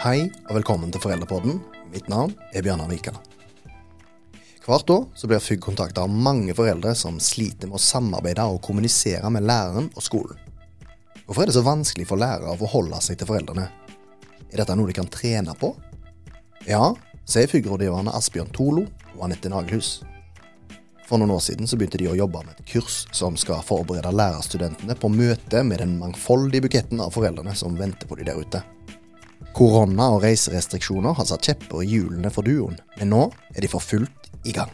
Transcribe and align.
Hei 0.00 0.20
og 0.46 0.54
velkommen 0.54 0.92
til 0.94 1.02
Foreldrepodden. 1.02 1.58
Mitt 1.90 2.06
navn 2.12 2.30
er 2.54 2.62
Bjørnar 2.62 2.86
Vika. 2.92 3.12
Hvert 4.62 4.92
år 4.94 5.08
så 5.18 5.26
blir 5.26 5.42
FUG 5.42 5.58
kontakta 5.64 6.04
av 6.06 6.14
mange 6.14 6.54
foreldre 6.54 6.94
som 6.94 7.18
sliter 7.18 7.66
med 7.66 7.80
å 7.80 7.82
samarbeide 7.82 8.44
og 8.46 8.62
kommunisere 8.62 9.26
med 9.34 9.48
læreren 9.50 9.90
og 9.96 10.06
skolen. 10.06 10.38
Hvorfor 11.26 11.42
er 11.42 11.50
det 11.50 11.56
så 11.58 11.66
vanskelig 11.66 12.06
for 12.06 12.22
lærere 12.22 12.54
å 12.54 12.60
forholde 12.60 13.02
seg 13.02 13.18
til 13.18 13.30
foreldrene? 13.32 13.66
Er 14.46 14.62
dette 14.62 14.78
noe 14.78 14.92
de 14.92 14.94
kan 15.00 15.10
trene 15.10 15.56
på? 15.58 15.72
Ja, 16.70 16.92
sier 17.26 17.50
FUG-rådgiverne 17.50 18.14
Asbjørn 18.14 18.54
Tolo 18.54 18.86
og 19.16 19.26
Anette 19.26 19.50
Nagelhus. 19.50 20.04
For 21.10 21.18
noen 21.18 21.32
år 21.34 21.40
siden 21.42 21.66
så 21.66 21.74
begynte 21.74 21.98
de 21.98 22.06
å 22.06 22.14
jobbe 22.14 22.44
med 22.46 22.54
et 22.54 22.68
kurs 22.70 23.00
som 23.10 23.34
skal 23.34 23.64
forberede 23.66 24.12
lærerstudentene 24.14 24.94
på 24.94 25.08
møte 25.10 25.64
med 25.66 25.82
den 25.82 25.96
mangfoldige 25.98 26.68
buketten 26.68 27.00
av 27.02 27.10
foreldrene 27.16 27.50
som 27.58 27.74
venter 27.74 28.06
på 28.06 28.20
de 28.20 28.28
der 28.28 28.38
ute. 28.38 28.60
Korona 29.56 30.06
og 30.14 30.22
reiserestriksjoner 30.22 31.16
har 31.18 31.26
satt 31.26 31.48
kjepper 31.48 31.82
i 31.82 31.88
hjulene 31.90 32.30
for 32.30 32.46
duoen, 32.46 32.78
men 33.00 33.10
nå 33.10 33.24
er 33.50 33.64
de 33.64 33.70
for 33.72 33.82
fullt 33.82 34.30
i 34.46 34.54
gang. 34.54 34.70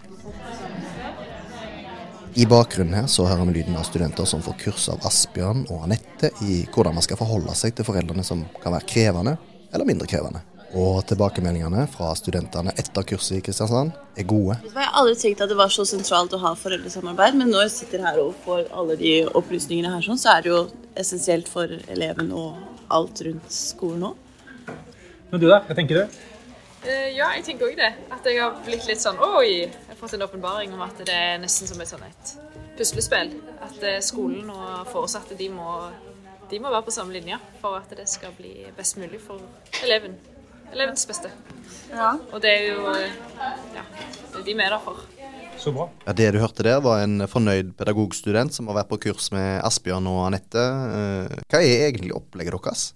I 2.37 2.45
bakgrunnen 2.45 2.99
her 2.99 3.09
så 3.09 3.25
hører 3.25 3.49
vi 3.49 3.63
lyden 3.63 3.79
av 3.81 3.87
studenter 3.89 4.29
som 4.29 4.45
får 4.45 4.59
kurs 4.61 4.91
av 4.93 5.09
Asbjørn 5.09 5.65
og 5.71 5.87
Anette 5.87 6.35
i 6.45 6.67
hvordan 6.69 6.99
man 6.99 7.07
skal 7.07 7.17
forholde 7.17 7.57
seg 7.57 7.73
til 7.79 7.89
foreldrene 7.89 8.27
som 8.29 8.45
kan 8.61 8.77
være 8.77 8.91
krevende 8.93 9.39
eller 9.73 9.89
mindre 9.89 10.11
krevende. 10.11 10.45
Og 10.75 11.05
tilbakemeldingene 11.07 11.85
fra 11.93 12.09
studentene 12.19 12.73
etter 12.75 13.05
kurset 13.07 13.39
i 13.39 13.43
Kristiansand 13.45 13.93
er 14.19 14.27
gode. 14.27 14.57
Jeg 14.65 14.75
har 14.75 14.97
aldri 14.99 15.15
tenkt 15.21 15.43
at 15.45 15.53
det 15.53 15.59
var 15.59 15.71
så 15.73 15.87
sentralt 15.87 16.35
å 16.35 16.41
ha 16.43 16.55
foreldresamarbeid, 16.59 17.39
men 17.39 17.53
når 17.53 17.69
jeg 17.69 17.75
sitter 17.77 18.03
her 18.03 18.19
og 18.23 18.35
får 18.45 18.67
alle 18.75 18.97
de 18.99 19.13
opplysningene 19.39 19.93
her, 19.95 20.03
sånn, 20.03 20.19
så 20.19 20.35
er 20.35 20.43
det 20.43 20.51
jo 20.51 20.63
essensielt 20.99 21.51
for 21.51 21.71
eleven 21.93 22.33
og 22.35 22.59
alt 22.93 23.23
rundt 23.29 23.53
skolen 23.55 24.11
òg. 24.11 24.75
Men 25.31 25.43
du 25.43 25.47
da, 25.47 25.63
hva 25.67 25.79
tenker 25.79 26.03
du? 26.03 26.19
Uh, 26.87 27.09
ja, 27.15 27.33
jeg 27.35 27.47
tenker 27.47 27.71
òg 27.71 27.79
det. 27.79 27.93
At 28.15 28.27
jeg 28.27 28.43
har 28.43 28.59
blitt 28.67 28.87
litt 28.87 29.03
sånn 29.03 29.19
Oi! 29.23 29.67
Jeg 29.67 29.89
har 29.91 29.99
fått 29.99 30.15
en 30.19 30.27
åpenbaring 30.27 30.75
om 30.75 30.85
at 30.87 31.01
det 31.07 31.15
er 31.15 31.41
nesten 31.43 31.67
som 31.71 31.81
et 31.83 31.91
sånn 31.91 32.05
et 32.07 32.37
puslespill. 32.79 33.33
At 33.59 33.79
uh, 33.83 33.99
skolen 34.07 34.51
og 34.55 34.87
foresatte 34.93 35.39
de 35.39 35.51
må, 35.51 35.81
de 36.51 36.63
må 36.63 36.71
være 36.71 36.87
på 36.87 36.95
samme 36.95 37.15
linje 37.17 37.39
for 37.63 37.79
at 37.79 37.91
det 37.99 38.07
skal 38.11 38.35
bli 38.39 38.69
best 38.79 39.01
mulig 39.03 39.23
for 39.23 39.43
eleven 39.83 40.15
elevens 40.73 41.07
beste. 41.09 41.31
Ja. 41.93 42.17
Og 42.33 42.41
det 42.43 42.53
er 42.53 42.65
jo 42.73 42.89
ja, 42.97 43.85
det 43.93 44.41
er 44.41 44.47
de 44.47 44.55
vi 44.55 44.65
er 44.65 44.75
der 44.75 44.83
for. 44.83 45.05
Så 45.57 45.73
bra. 45.73 45.89
Ja, 46.05 46.13
Det 46.13 46.33
du 46.35 46.39
hørte 46.39 46.63
der, 46.63 46.81
var 46.85 47.01
en 47.03 47.25
fornøyd 47.29 47.73
pedagogstudent 47.79 48.55
som 48.55 48.69
har 48.69 48.83
vært 48.83 48.91
på 48.91 49.01
kurs 49.09 49.31
med 49.33 49.63
Asbjørn 49.65 50.07
og 50.11 50.27
Anette. 50.27 50.61
Eh, 50.61 51.41
hva 51.49 51.63
er 51.63 51.89
egentlig 51.89 52.13
opplegget 52.17 52.57
deres? 52.59 52.91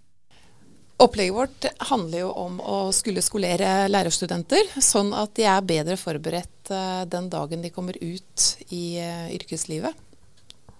Opplegget 1.01 1.33
vårt 1.33 1.67
handler 1.89 2.27
jo 2.27 2.31
om 2.37 2.59
å 2.61 2.79
skulle 2.93 3.25
skolere 3.25 3.89
lærerstudenter, 3.89 4.75
sånn 4.85 5.15
at 5.17 5.33
de 5.39 5.47
er 5.49 5.65
bedre 5.65 5.97
forberedt 5.97 6.73
eh, 6.75 7.07
den 7.09 7.31
dagen 7.33 7.65
de 7.65 7.73
kommer 7.73 7.97
ut 7.97 8.49
i 8.69 9.01
eh, 9.01 9.31
yrkeslivet. 9.39 9.97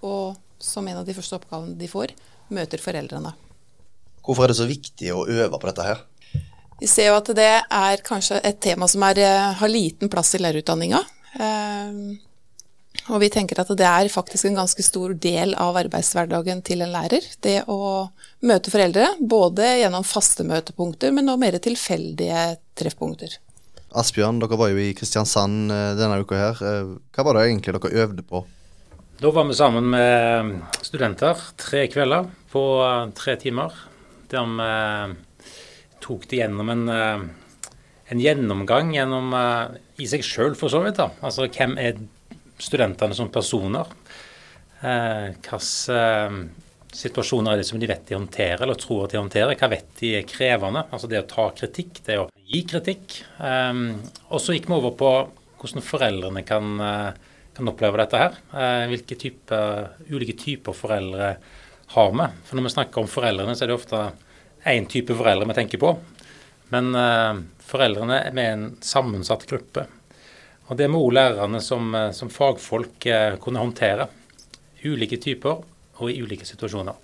Og 0.05 0.37
som 0.61 0.85
en 0.89 1.01
av 1.01 1.09
de 1.09 1.17
første 1.17 1.41
oppgavene 1.41 1.79
de 1.81 1.89
får, 1.89 2.13
møter 2.53 2.83
foreldrene. 2.83 3.33
Hvorfor 4.21 4.45
er 4.45 4.53
det 4.53 4.61
så 4.61 4.69
viktig 4.69 5.15
å 5.17 5.25
øve 5.25 5.57
på 5.57 5.71
dette 5.71 5.87
her? 5.87 6.05
Vi 6.81 6.89
ser 6.89 7.11
jo 7.11 7.19
at 7.19 7.29
det 7.37 7.51
er 7.61 8.01
kanskje 8.05 8.39
et 8.41 8.61
tema 8.65 8.89
som 8.89 9.03
er, 9.05 9.19
eh, 9.21 9.53
har 9.61 9.69
liten 9.69 10.09
plass 10.09 10.33
i 10.35 10.41
lærerutdanninga. 10.41 11.01
Eh, 11.37 11.93
og 13.13 13.21
vi 13.21 13.29
tenker 13.29 13.61
at 13.61 13.69
det 13.77 13.87
er 13.87 14.09
faktisk 14.09 14.49
en 14.49 14.57
ganske 14.63 14.83
stor 14.83 15.13
del 15.13 15.53
av 15.61 15.77
arbeidshverdagen 15.77 16.65
til 16.65 16.81
en 16.81 16.93
lærer. 16.95 17.27
Det 17.45 17.65
å 17.69 18.09
møte 18.49 18.73
foreldre, 18.73 19.13
både 19.21 19.69
gjennom 19.83 20.07
faste 20.09 20.47
møtepunkter, 20.49 21.13
men 21.13 21.29
også 21.29 21.45
mer 21.45 21.61
tilfeldige 21.61 22.57
treffpunkter. 22.75 23.37
Asbjørn, 24.01 24.41
dere 24.41 24.57
var 24.57 24.73
jo 24.73 24.81
i 24.81 24.95
Kristiansand 24.97 25.71
eh, 25.75 25.95
denne 26.01 26.23
uka 26.25 26.41
her. 26.41 26.67
Hva 27.13 27.27
var 27.27 27.37
det 27.37 27.49
egentlig 27.51 27.77
dere 27.77 28.05
øvde 28.07 28.25
på? 28.25 28.47
Da 29.21 29.31
var 29.37 29.45
vi 29.45 29.55
sammen 29.55 29.91
med 29.93 30.63
studenter 30.81 31.37
tre 31.61 31.91
kvelder 31.93 32.31
på 32.49 32.63
tre 33.13 33.37
timer. 33.37 33.75
Der 34.33 34.47
vi 34.49 35.19
tok 36.11 36.27
det 36.31 36.43
gjennom 36.43 36.71
en, 36.73 36.89
eh, 36.89 37.21
en 38.11 38.23
gjennomgang 38.23 38.95
gjennom, 38.95 39.35
eh, 39.35 39.79
i 40.03 40.09
seg 40.11 40.25
sjøl, 40.27 40.57
for 40.59 40.73
så 40.73 40.83
vidt. 40.83 40.97
da. 40.97 41.11
Altså 41.23 41.47
hvem 41.47 41.79
er 41.79 42.01
studentene 42.59 43.15
som 43.15 43.31
personer? 43.31 43.87
Eh, 44.83 45.31
hvilke 45.39 46.51
situasjoner 46.91 47.53
er 47.53 47.57
det 47.59 47.67
som 47.67 47.79
de 47.79 47.87
vet 47.87 48.07
de 48.07 48.17
håndterer, 48.17 48.63
eller 48.63 48.75
tror 48.75 49.05
at 49.05 49.13
de 49.13 49.19
håndterer? 49.19 49.55
Hva 49.57 49.69
vet 49.71 49.95
de 50.01 50.17
er 50.19 50.27
krevende? 50.27 50.85
Altså 50.91 51.09
det 51.09 51.23
å 51.23 51.29
ta 51.29 51.51
kritikk, 51.51 52.03
det 52.05 52.19
å 52.19 52.29
gi 52.35 52.65
kritikk. 52.65 53.23
og 53.39 54.41
så 54.41 54.57
gikk 54.57 54.67
vi 54.67 54.75
over 54.75 54.91
på 54.91 55.31
hvordan 55.61 55.85
foreldrene 55.85 56.45
kan, 56.45 57.15
kan 57.55 57.69
oppleve 57.69 57.97
dette 57.99 58.19
her. 58.19 58.35
hvilke 58.89 59.17
type, 59.17 59.55
ulike 60.11 60.37
typer 60.37 60.73
foreldre 60.73 61.37
har 61.95 62.11
vi? 62.11 62.27
For 62.45 62.57
når 62.57 62.63
vi 62.63 62.75
snakker 62.75 62.99
om 62.99 63.07
foreldrene, 63.07 63.55
så 63.55 63.63
er 63.63 63.69
det 63.69 63.79
ofte 63.79 64.13
én 64.65 64.87
type 64.87 65.15
foreldre 65.17 65.49
vi 65.49 65.57
tenker 65.57 65.81
på. 65.81 65.95
Men 66.71 66.95
eh, 66.95 67.41
foreldrene 67.67 68.21
er 68.27 68.37
med 68.37 68.53
en 68.53 68.67
sammensatt 68.85 69.47
gruppe. 69.51 69.87
Og 70.71 70.79
det 70.79 70.87
må 70.91 71.03
òg 71.03 71.15
lærerne 71.17 71.61
som, 71.65 71.91
eh, 71.95 72.11
som 72.15 72.31
fagfolk 72.31 73.07
eh, 73.11 73.37
kunne 73.43 73.63
håndtere. 73.63 74.07
Ulike 74.85 75.19
typer 75.21 75.65
og 76.01 76.11
i 76.11 76.21
ulike 76.23 76.47
situasjoner. 76.49 76.95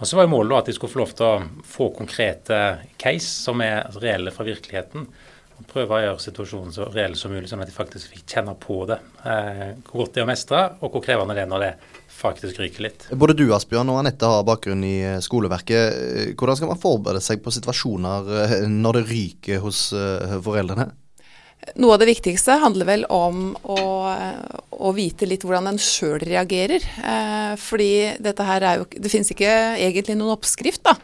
Og 0.00 0.08
Så 0.08 0.16
var 0.18 0.26
målet 0.26 0.58
at 0.58 0.66
de 0.66 0.74
skulle 0.74 0.90
få 0.90 1.04
lov 1.04 1.12
til 1.14 1.26
å 1.28 1.64
få 1.68 1.90
konkrete 1.94 2.56
case 2.98 3.28
som 3.28 3.60
er 3.62 3.86
reelle 4.02 4.32
fra 4.34 4.46
virkeligheten. 4.46 5.06
Prøve 5.70 5.96
å 5.96 6.02
gjøre 6.02 6.22
situasjonen 6.22 6.74
så 6.74 6.88
reell 6.92 7.16
som 7.18 7.32
mulig, 7.34 7.48
sånn 7.50 7.62
at 7.64 7.70
de 7.70 7.74
faktisk 7.74 8.14
fikk 8.14 8.36
kjenne 8.36 8.54
på 8.60 8.80
det. 8.90 8.98
Eh, 9.26 9.70
hvor 9.88 10.04
godt 10.04 10.16
det 10.16 10.22
er 10.22 10.26
å 10.26 10.30
mestre, 10.30 10.64
og 10.80 10.94
hvor 10.94 11.04
krevende 11.04 11.36
det 11.36 11.44
er 11.44 11.50
når 11.50 11.64
det 11.64 11.72
faktisk 12.14 12.60
ryker 12.62 12.86
litt. 12.86 13.06
Både 13.10 13.36
du 13.36 13.46
Asbjørn 13.56 13.90
og 13.92 14.00
Anette 14.02 14.28
har 14.30 14.44
bakgrunn 14.46 14.84
i 14.86 14.96
eh, 15.02 15.22
skoleverket. 15.24 15.84
Eh, 15.94 16.34
hvordan 16.38 16.60
skal 16.60 16.70
man 16.72 16.82
forberede 16.82 17.24
seg 17.24 17.42
på 17.44 17.54
situasjoner 17.54 18.34
eh, 18.42 18.58
når 18.70 19.00
det 19.00 19.08
ryker 19.12 19.64
hos 19.64 19.86
foreldrene? 20.44 20.92
Noe 21.80 21.96
av 21.96 22.02
det 22.02 22.10
viktigste 22.10 22.58
handler 22.60 22.88
vel 22.88 23.04
om 23.12 23.54
å, 23.72 23.78
å 24.84 24.90
vite 24.94 25.26
litt 25.28 25.46
hvordan 25.46 25.70
en 25.72 25.80
sjøl 25.80 26.20
reagerer. 26.22 26.84
Eh, 26.84 27.54
fordi 27.60 27.92
dette 28.22 28.46
her 28.46 28.66
er 28.68 28.82
jo 28.82 28.88
Det 28.92 29.12
finnes 29.12 29.30
ikke 29.32 29.52
egentlig 29.80 30.18
noen 30.18 30.36
oppskrift, 30.36 30.84
da. 30.84 30.96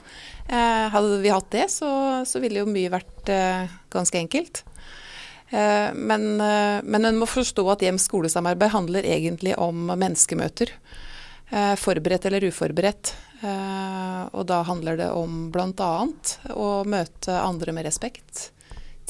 Eh, 0.50 0.86
hadde 0.90 1.20
vi 1.22 1.30
hatt 1.30 1.50
det, 1.54 1.68
så, 1.70 1.90
så 2.26 2.42
ville 2.42 2.64
jo 2.64 2.70
mye 2.70 2.90
vært 2.92 3.30
eh, 3.30 3.70
ganske 3.92 4.18
enkelt. 4.18 4.64
Men, 5.50 6.36
men 6.38 7.06
en 7.08 7.16
må 7.18 7.26
forstå 7.26 7.64
at 7.72 7.80
hjem-skolesamarbeid 7.82 8.70
handler 8.70 9.08
egentlig 9.16 9.56
om 9.58 9.88
menneskemøter. 9.98 10.70
Eh, 11.50 11.76
forberedt 11.76 12.24
eller 12.24 12.44
uforberedt. 12.44 13.14
Eh, 13.42 14.22
og 14.32 14.46
da 14.46 14.62
handler 14.62 14.96
det 14.96 15.10
om 15.10 15.48
bl.a. 15.50 15.92
å 16.54 16.68
møte 16.86 17.34
andre 17.40 17.74
med 17.74 17.88
respekt. 17.88 18.50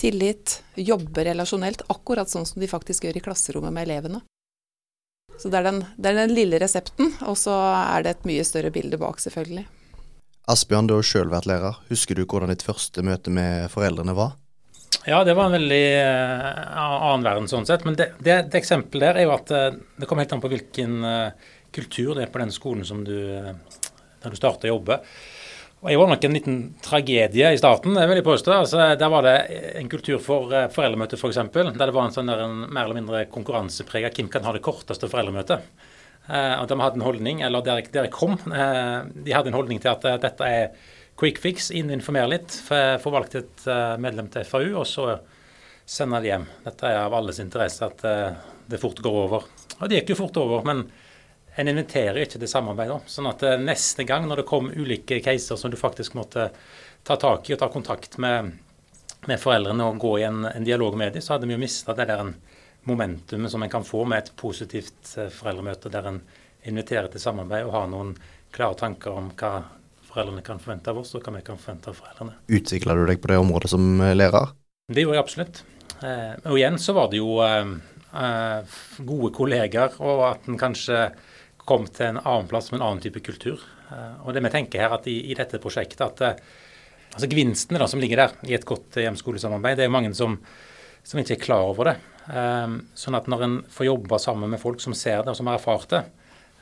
Tillit, 0.00 0.62
jobbe 0.74 1.26
relasjonelt, 1.28 1.84
akkurat 1.92 2.32
sånn 2.32 2.48
som 2.48 2.62
de 2.62 2.70
faktisk 2.70 3.04
gjør 3.04 3.20
i 3.20 3.24
klasserommet 3.24 3.74
med 3.76 3.88
elevene. 3.88 4.22
Så 5.36 5.52
det 5.52 5.60
er 5.60 5.68
den, 5.68 5.82
det 5.96 6.08
er 6.08 6.16
den 6.22 6.34
lille 6.36 6.60
resepten, 6.60 7.12
og 7.28 7.36
så 7.36 7.52
er 7.76 8.04
det 8.04 8.14
et 8.14 8.26
mye 8.28 8.44
større 8.44 8.72
bilde 8.72 8.96
bak, 9.00 9.20
selvfølgelig. 9.20 9.66
Asbjørn, 10.50 10.88
du 10.90 10.96
har 10.96 11.06
sjøl 11.06 11.28
vært 11.30 11.46
lærer. 11.46 11.76
Husker 11.92 12.18
du 12.18 12.24
hvordan 12.24 12.50
ditt 12.50 12.64
første 12.66 13.04
møte 13.06 13.30
med 13.30 13.68
foreldrene 13.70 14.16
var? 14.18 14.32
Ja, 15.06 15.22
det 15.24 15.36
var 15.38 15.46
en 15.46 15.54
veldig 15.54 15.84
uh, 16.02 17.02
annen 17.06 17.24
verden 17.24 17.46
sånn 17.48 17.68
sett. 17.68 17.84
Men 17.86 17.96
det, 17.96 18.10
det, 18.18 18.36
det 18.50 18.58
eksempelet 18.58 19.06
der 19.06 19.20
er 19.20 19.28
jo 19.28 19.34
at 19.36 19.52
uh, 19.54 19.68
det 19.96 20.08
kommer 20.08 20.26
helt 20.26 20.34
an 20.34 20.42
på 20.42 20.50
hvilken 20.50 20.96
uh, 21.06 21.52
kultur 21.72 22.16
det 22.18 22.26
er 22.26 22.32
på 22.34 22.42
den 22.42 22.50
skolen 22.52 22.82
som 22.88 23.04
du, 23.06 23.14
der 23.14 24.34
du 24.34 24.38
starter 24.38 24.68
å 24.68 24.74
jobbe. 24.74 24.98
Og 25.80 25.88
Jeg 25.88 26.00
var 26.02 26.10
nok 26.10 26.26
en 26.26 26.36
liten 26.36 26.58
tragedie 26.84 27.54
i 27.54 27.60
starten. 27.60 27.94
jeg 27.96 28.10
vil 28.10 28.20
jeg 28.20 28.26
påstå. 28.26 28.52
Altså, 28.52 28.82
der 29.00 29.14
var 29.14 29.24
det 29.24 29.36
en 29.80 29.88
kultur 29.92 30.18
for 30.24 30.50
uh, 30.50 30.66
foreldremøte 30.74 31.20
f.eks. 31.20 31.40
For 31.46 31.70
der 31.70 31.78
det 31.78 31.94
var 31.94 32.10
en 32.10 32.18
sånn 32.18 32.34
der, 32.34 32.42
en 32.48 32.66
mer 32.66 32.84
eller 32.88 32.98
mindre 32.98 33.24
konkurranseprega 33.30 34.10
hvem 34.18 34.28
kan 34.34 34.44
ha 34.44 34.56
det 34.56 34.66
korteste 34.66 35.08
foreldremøtet. 35.08 35.62
Og 36.30 36.68
De 36.70 36.76
hadde 36.78 37.00
en 37.00 37.02
holdning, 37.02 37.40
eller 37.42 37.64
der, 37.66 37.80
der 37.90 38.06
jeg 38.06 38.12
kom, 38.14 38.36
uh, 38.52 39.00
de 39.10 39.32
hadde 39.34 39.50
en 39.50 39.56
holdning 39.58 39.80
til 39.82 39.90
at 39.90 40.04
uh, 40.06 40.14
dette 40.22 40.46
er 40.46 40.68
quick 41.18 41.40
fix, 41.42 41.72
inn 41.74 41.90
og 41.90 41.96
informere 41.98 42.30
litt, 42.32 42.54
få 42.64 43.10
valgt 43.12 43.34
et 43.36 43.64
medlem 44.00 44.30
til 44.32 44.46
FAU, 44.48 44.70
og 44.80 44.86
så 44.88 45.18
sende 45.84 46.22
det 46.22 46.30
hjem. 46.30 46.46
Dette 46.64 46.88
er 46.88 47.02
av 47.02 47.16
alles 47.18 47.42
interesse 47.42 47.84
at 47.84 48.04
det 48.72 48.78
fort 48.80 49.02
går 49.04 49.18
over. 49.26 49.44
Og 49.80 49.90
det 49.90 49.98
gikk 49.98 50.14
jo 50.14 50.20
fort 50.22 50.38
over, 50.40 50.64
men 50.64 50.86
en 51.54 51.68
inviterer 51.68 52.22
ikke 52.22 52.40
til 52.40 52.50
samarbeid. 52.50 52.92
Sånn 53.10 53.28
at 53.30 53.42
eh, 53.46 53.58
neste 53.60 54.06
gang 54.08 54.28
når 54.28 54.42
det 54.42 54.48
kom 54.50 54.70
ulike 54.70 55.20
caser 55.24 55.58
som 55.60 55.72
du 55.72 55.78
faktisk 55.80 56.16
måtte 56.18 56.50
ta 57.06 57.16
tak 57.20 57.48
i 57.48 57.56
og 57.56 57.62
ta 57.62 57.70
kontakt 57.72 58.18
med, 58.22 58.52
med 59.26 59.40
foreldrene 59.40 59.88
og 59.88 60.00
gå 60.02 60.16
i 60.20 60.26
en, 60.28 60.44
en 60.46 60.66
dialog 60.66 60.98
med 61.00 61.16
dem, 61.16 61.24
så 61.24 61.34
hadde 61.34 61.48
vi 61.48 61.56
jo 61.56 61.62
mista 61.62 61.96
det 61.96 62.08
der 62.10 62.32
momentumet 62.88 63.50
som 63.50 63.62
en 63.62 63.70
kan 63.70 63.84
få 63.84 64.04
med 64.04 64.18
et 64.18 64.32
positivt 64.36 65.14
eh, 65.18 65.30
foreldremøte 65.32 65.92
der 65.92 66.08
en 66.10 66.20
inviterer 66.68 67.08
til 67.12 67.22
samarbeid 67.22 67.64
og 67.64 67.74
har 67.74 67.90
noen 67.92 68.14
klare 68.52 68.76
tanker 68.80 69.16
om 69.16 69.30
hva 69.38 69.52
foreldrene 70.10 70.42
kan 70.44 70.60
forvente 70.60 70.90
av 70.90 70.98
oss, 71.00 71.14
og 71.14 71.24
hva 71.24 71.36
vi 71.36 71.44
kan 71.46 71.60
forvente 71.60 71.92
av 71.92 71.98
foreldrene. 72.00 72.34
Utvikla 72.50 72.96
du 72.98 73.04
deg 73.08 73.20
på 73.22 73.30
det 73.30 73.38
området 73.40 73.72
som 73.72 73.92
eh, 74.02 74.16
lærer? 74.16 74.54
Det 74.90 75.04
gjorde 75.04 75.20
jeg 75.20 75.26
absolutt. 75.26 75.62
Eh, 76.00 76.32
og 76.50 76.56
igjen 76.58 76.80
så 76.82 76.96
var 76.96 77.10
det 77.12 77.20
jo 77.20 77.36
gode 79.06 79.28
kolleger, 79.36 79.92
og 80.02 80.24
at 80.32 80.48
en 80.50 80.56
kanskje 80.58 81.04
kom 81.62 81.84
til 81.86 82.08
en 82.08 82.18
annen 82.24 82.48
plass 82.50 82.72
med 82.72 82.80
en 82.80 82.88
annen 82.88 83.04
type 83.04 83.22
kultur. 83.22 83.60
og 84.24 84.34
det 84.34 84.42
vi 84.42 84.50
tenker 84.50 84.82
her 84.82 84.96
at 84.96 85.06
i, 85.06 85.30
i 85.30 85.34
dette 85.38 85.60
prosjektet 85.62 86.02
at 86.02 86.40
altså 87.14 87.28
Gevinstene 87.30 87.80
da, 87.80 87.88
som 87.90 88.00
ligger 88.02 88.22
der 88.22 88.34
i 88.48 88.56
et 88.56 88.66
godt 88.66 88.98
hjem-skolesamarbeid, 89.00 89.78
det 89.78 89.86
er 89.86 89.92
mange 89.92 90.12
som, 90.16 90.38
som, 91.02 91.20
ikke 91.20 91.36
er 91.38 91.44
klar 91.44 91.66
over 91.70 91.90
det. 91.90 91.96
Sånn 92.30 93.16
at 93.18 93.26
når 93.26 93.40
en 93.42 93.54
får 93.74 93.86
jobba 93.88 94.18
sammen 94.22 94.52
med 94.52 94.60
folk 94.62 94.78
som 94.78 94.94
ser 94.94 95.24
det 95.24 95.32
og 95.32 95.38
som 95.38 95.48
har 95.50 95.56
erfart 95.58 95.88
det, 95.90 96.02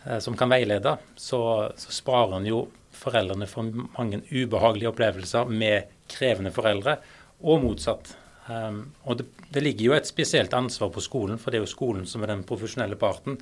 Eh, 0.09 0.19
som 0.19 0.37
kan 0.37 0.49
veilede, 0.49 0.97
så, 1.17 1.73
så 1.77 1.93
sparer 1.93 2.37
en 2.37 2.47
jo 2.47 2.63
foreldrene 2.99 3.47
for 3.51 3.69
mange 3.99 4.23
ubehagelige 4.31 4.91
opplevelser 4.93 5.51
med 5.51 5.91
krevende 6.11 6.53
foreldre, 6.55 6.99
og 7.45 7.63
motsatt. 7.63 8.15
Um, 8.49 8.81
og 9.05 9.19
det, 9.21 9.27
det, 9.53 9.61
ligger 9.61 9.91
jo 9.91 9.95
et 9.99 10.09
spesielt 10.09 10.55
ansvar 10.57 10.89
på 10.95 11.03
skolen, 11.05 11.39
for 11.39 11.53
det 11.53 11.61
er 11.61 11.67
jo 11.67 11.71
skolen 11.71 12.07
som 12.09 12.25
er 12.25 12.33
den 12.33 12.47
profesjonelle 12.49 12.97
parten 12.99 13.37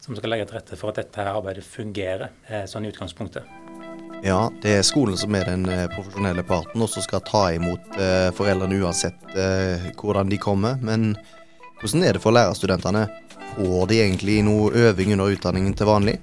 som 0.00 0.16
skal 0.16 0.34
legge 0.34 0.46
til 0.50 0.58
rette 0.58 0.76
for 0.76 0.92
at 0.92 1.00
dette 1.00 1.24
arbeidet 1.24 1.64
fungerer, 1.64 2.28
eh, 2.48 2.66
sånn 2.68 2.84
i 2.84 2.92
utgangspunktet. 2.92 3.48
Ja, 4.20 4.50
det 4.60 4.74
er 4.76 4.84
skolen 4.84 5.16
som 5.16 5.34
er 5.36 5.48
den 5.48 5.64
eh, 5.72 5.86
profesjonelle 5.94 6.44
parten, 6.46 6.84
og 6.84 6.92
som 6.92 7.04
skal 7.04 7.24
ta 7.24 7.46
imot 7.56 7.98
foreldrene 8.36 8.82
uansett 8.84 9.36
hvordan 9.96 10.28
de 10.28 10.38
kommer. 10.40 10.76
Men 10.84 11.14
hvordan 11.80 12.04
er 12.04 12.16
det 12.16 12.20
for 12.20 12.36
lærerstudentene? 12.36 13.06
Får 13.56 13.86
de 13.90 13.98
egentlig 14.02 14.40
noe 14.44 14.70
øving 14.76 15.14
under 15.14 15.32
utdanningen 15.32 15.74
til 15.76 15.88
vanlig? 15.88 16.18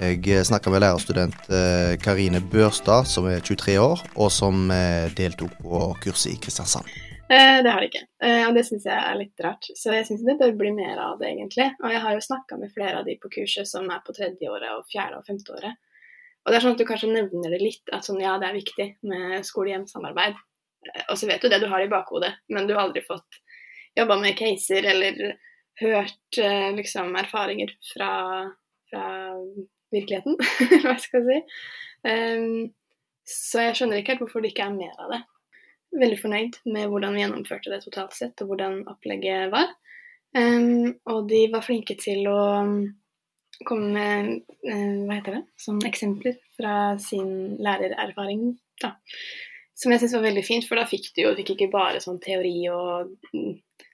Jeg 0.00 0.24
eh, 0.26 0.42
snakka 0.42 0.72
med 0.72 0.80
lærerstudent 0.82 1.50
eh, 1.52 1.94
Karine 2.02 2.40
Børstad, 2.40 3.06
som 3.06 3.28
er 3.30 3.44
23 3.44 3.76
år, 3.78 4.00
og 4.16 4.32
som 4.32 4.70
eh, 4.72 5.12
deltok 5.14 5.52
på 5.60 5.82
kurset 6.02 6.32
i 6.32 6.38
Kristiansand. 6.40 6.88
Det 7.28 7.70
har 7.72 7.80
de 7.80 7.86
ikke, 7.88 8.02
og 8.20 8.50
det 8.52 8.62
syns 8.68 8.84
jeg 8.84 8.94
er 8.94 9.14
litt 9.16 9.40
rart. 9.42 9.64
Så 9.80 9.94
jeg 9.94 10.04
syns 10.04 10.20
det 10.26 10.34
bør 10.38 10.50
bli 10.60 10.74
mer 10.76 10.98
av 11.00 11.16
det, 11.18 11.30
egentlig. 11.32 11.70
Og 11.80 11.94
jeg 11.94 12.02
har 12.04 12.12
jo 12.12 12.24
snakka 12.26 12.58
med 12.60 12.72
flere 12.74 12.98
av 13.00 13.08
de 13.08 13.14
på 13.18 13.30
kurset 13.32 13.66
som 13.66 13.88
er 13.90 14.02
på 14.04 14.12
tredje 14.14 14.50
året 14.52 14.68
og 14.76 14.84
fjerde 14.92 15.22
og 15.22 15.24
femte 15.26 15.54
året. 15.56 15.78
Og 16.44 16.52
det 16.52 16.58
er 16.58 16.66
sånn 16.66 16.76
at 16.76 16.82
du 16.82 16.86
kanskje 16.90 17.14
nevner 17.14 17.56
det 17.56 17.62
litt, 17.62 17.82
at 17.96 18.04
sånn 18.04 18.20
ja, 18.20 18.36
det 18.38 18.50
er 18.50 18.58
viktig 18.58 18.88
med 19.08 19.48
skole-hjem-samarbeid. 19.48 20.36
Og 21.08 21.16
så 21.16 21.30
vet 21.30 21.40
du 21.40 21.48
det 21.48 21.62
du 21.64 21.66
har 21.72 21.80
i 21.80 21.88
bakhodet, 21.90 22.34
men 22.52 22.68
du 22.68 22.76
har 22.76 22.84
aldri 22.84 23.00
fått 23.08 23.40
jobba 23.98 24.16
med 24.20 24.36
caser 24.38 24.86
eller 24.90 25.36
hørt 25.80 26.38
eh, 26.38 26.70
liksom, 26.76 27.16
erfaringer 27.16 27.74
fra, 27.92 28.10
fra 28.90 29.04
virkeligheten, 29.94 30.38
hva 30.84 30.96
skal 31.02 31.22
jeg 31.22 31.28
si. 31.28 31.60
Um, 32.04 32.72
så 33.24 33.68
jeg 33.68 33.78
skjønner 33.78 34.00
ikke 34.00 34.14
helt 34.14 34.26
hvorfor 34.26 34.44
det 34.44 34.52
ikke 34.52 34.66
er 34.68 34.76
mer 34.76 34.98
av 35.00 35.14
det. 35.14 35.22
Veldig 35.94 36.18
fornøyd 36.20 36.58
med 36.74 36.90
hvordan 36.90 37.14
vi 37.14 37.22
gjennomførte 37.22 37.72
det 37.72 37.80
totalt 37.84 38.16
sett, 38.16 38.42
og 38.42 38.50
hvordan 38.50 38.82
opplegget 38.90 39.52
var. 39.54 39.72
Um, 40.34 40.92
og 41.10 41.28
de 41.30 41.46
var 41.52 41.64
flinke 41.64 41.96
til 42.00 42.26
å 42.28 42.42
komme 43.64 43.90
med 43.94 44.30
uh, 44.66 45.06
hva 45.06 45.18
heter 45.18 45.38
det, 45.38 45.42
som 45.62 45.80
eksempler 45.86 46.38
fra 46.58 46.76
sin 47.02 47.56
lærererfaring. 47.62 48.52
Da. 48.82 48.96
Som 49.78 49.94
jeg 49.94 50.02
syns 50.02 50.16
var 50.18 50.26
veldig 50.26 50.44
fint, 50.46 50.66
for 50.68 50.78
da 50.78 50.86
fikk 50.90 51.12
du 51.14 51.24
jo 51.24 51.34
fikk 51.38 51.54
ikke 51.54 51.72
bare 51.72 52.02
sånn 52.02 52.20
teori 52.22 52.56
og 52.70 53.14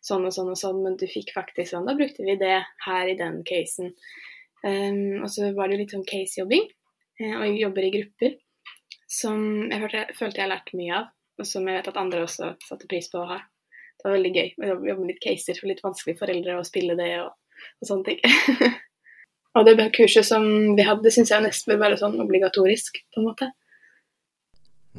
sånn 0.05 0.27
og 0.29 0.35
sånn 0.35 0.51
og 0.53 0.59
sånn, 0.59 0.83
men 0.85 0.97
du 1.01 1.07
fikk 1.11 1.33
faktisk 1.35 1.75
sånn 1.75 1.89
Da 1.89 1.97
brukte 1.99 2.25
vi 2.25 2.37
det 2.41 2.59
her 2.87 3.11
i 3.11 3.17
den 3.19 3.41
casen. 3.47 3.93
Um, 4.65 5.23
og 5.25 5.31
så 5.33 5.51
var 5.57 5.71
det 5.71 5.81
litt 5.81 5.95
sånn 5.95 6.07
casejobbing, 6.09 6.67
uh, 7.23 7.37
og 7.39 7.45
jeg 7.47 7.61
jobber 7.63 7.87
i 7.87 7.93
grupper, 7.95 8.35
som 9.11 9.41
jeg 9.71 9.81
følte, 10.19 10.43
jeg 10.43 10.51
lærte 10.51 10.77
mye 10.77 10.99
av, 10.99 11.09
og 11.41 11.49
som 11.49 11.65
jeg 11.69 11.79
vet 11.79 11.89
at 11.93 12.01
andre 12.01 12.27
også 12.27 12.53
satte 12.67 12.89
pris 12.91 13.09
på 13.13 13.23
å 13.23 13.31
ha. 13.33 13.39
Det 14.01 14.07
var 14.07 14.17
veldig 14.17 14.33
gøy 14.37 14.51
å 14.51 14.69
jobbe, 14.69 14.99
med 15.01 15.11
litt 15.13 15.25
caser 15.25 15.57
for 15.57 15.69
litt 15.69 15.83
vanskelige 15.85 16.21
foreldre 16.21 16.59
å 16.59 16.67
spille 16.69 16.97
det 16.97 17.11
og, 17.23 17.33
og 17.81 17.89
sånne 17.89 18.07
ting. 18.11 18.77
og 19.57 19.67
det 19.69 19.91
kurset 19.97 20.29
som 20.29 20.47
vi 20.77 20.87
hadde, 20.87 21.13
syns 21.13 21.33
jeg 21.33 21.45
nesten 21.45 21.73
bør 21.73 21.83
være 21.87 22.01
sånn 22.01 22.21
obligatorisk, 22.21 23.01
på 23.13 23.21
en 23.21 23.29
måte. 23.33 23.51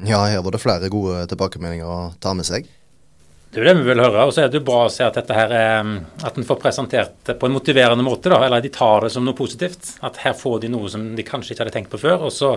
Ja, 0.08 0.24
her 0.26 0.42
var 0.42 0.56
det 0.56 0.62
flere 0.64 0.90
gode 0.90 1.26
tilbakemeldinger 1.30 1.90
å 1.90 2.14
ta 2.22 2.34
med 2.38 2.48
seg. 2.48 2.70
Det 3.52 3.60
er 3.60 3.66
jo 3.66 3.68
det 3.68 3.80
vi 3.82 3.90
vil 3.90 4.00
høre. 4.00 4.24
Og 4.24 4.30
så 4.32 4.46
er 4.46 4.52
det 4.52 4.62
jo 4.62 4.68
bra 4.70 4.86
å 4.86 4.92
se 4.92 5.04
at 5.04 5.18
dette 5.20 5.36
her 5.36 5.52
er, 5.52 5.90
at 6.24 6.38
en 6.40 6.46
får 6.48 6.60
presentert 6.62 7.18
det 7.28 7.36
på 7.40 7.50
en 7.50 7.56
motiverende 7.58 8.06
måte. 8.06 8.32
da, 8.32 8.40
Eller 8.46 8.64
de 8.64 8.72
tar 8.72 9.04
det 9.04 9.12
som 9.12 9.26
noe 9.28 9.36
positivt. 9.36 9.98
At 10.08 10.22
her 10.24 10.38
får 10.40 10.62
de 10.64 10.70
noe 10.72 10.88
som 10.92 11.04
de 11.18 11.26
kanskje 11.28 11.52
ikke 11.52 11.66
hadde 11.66 11.74
tenkt 11.76 11.92
på 11.92 12.00
før. 12.00 12.30
og 12.30 12.32
så 12.32 12.56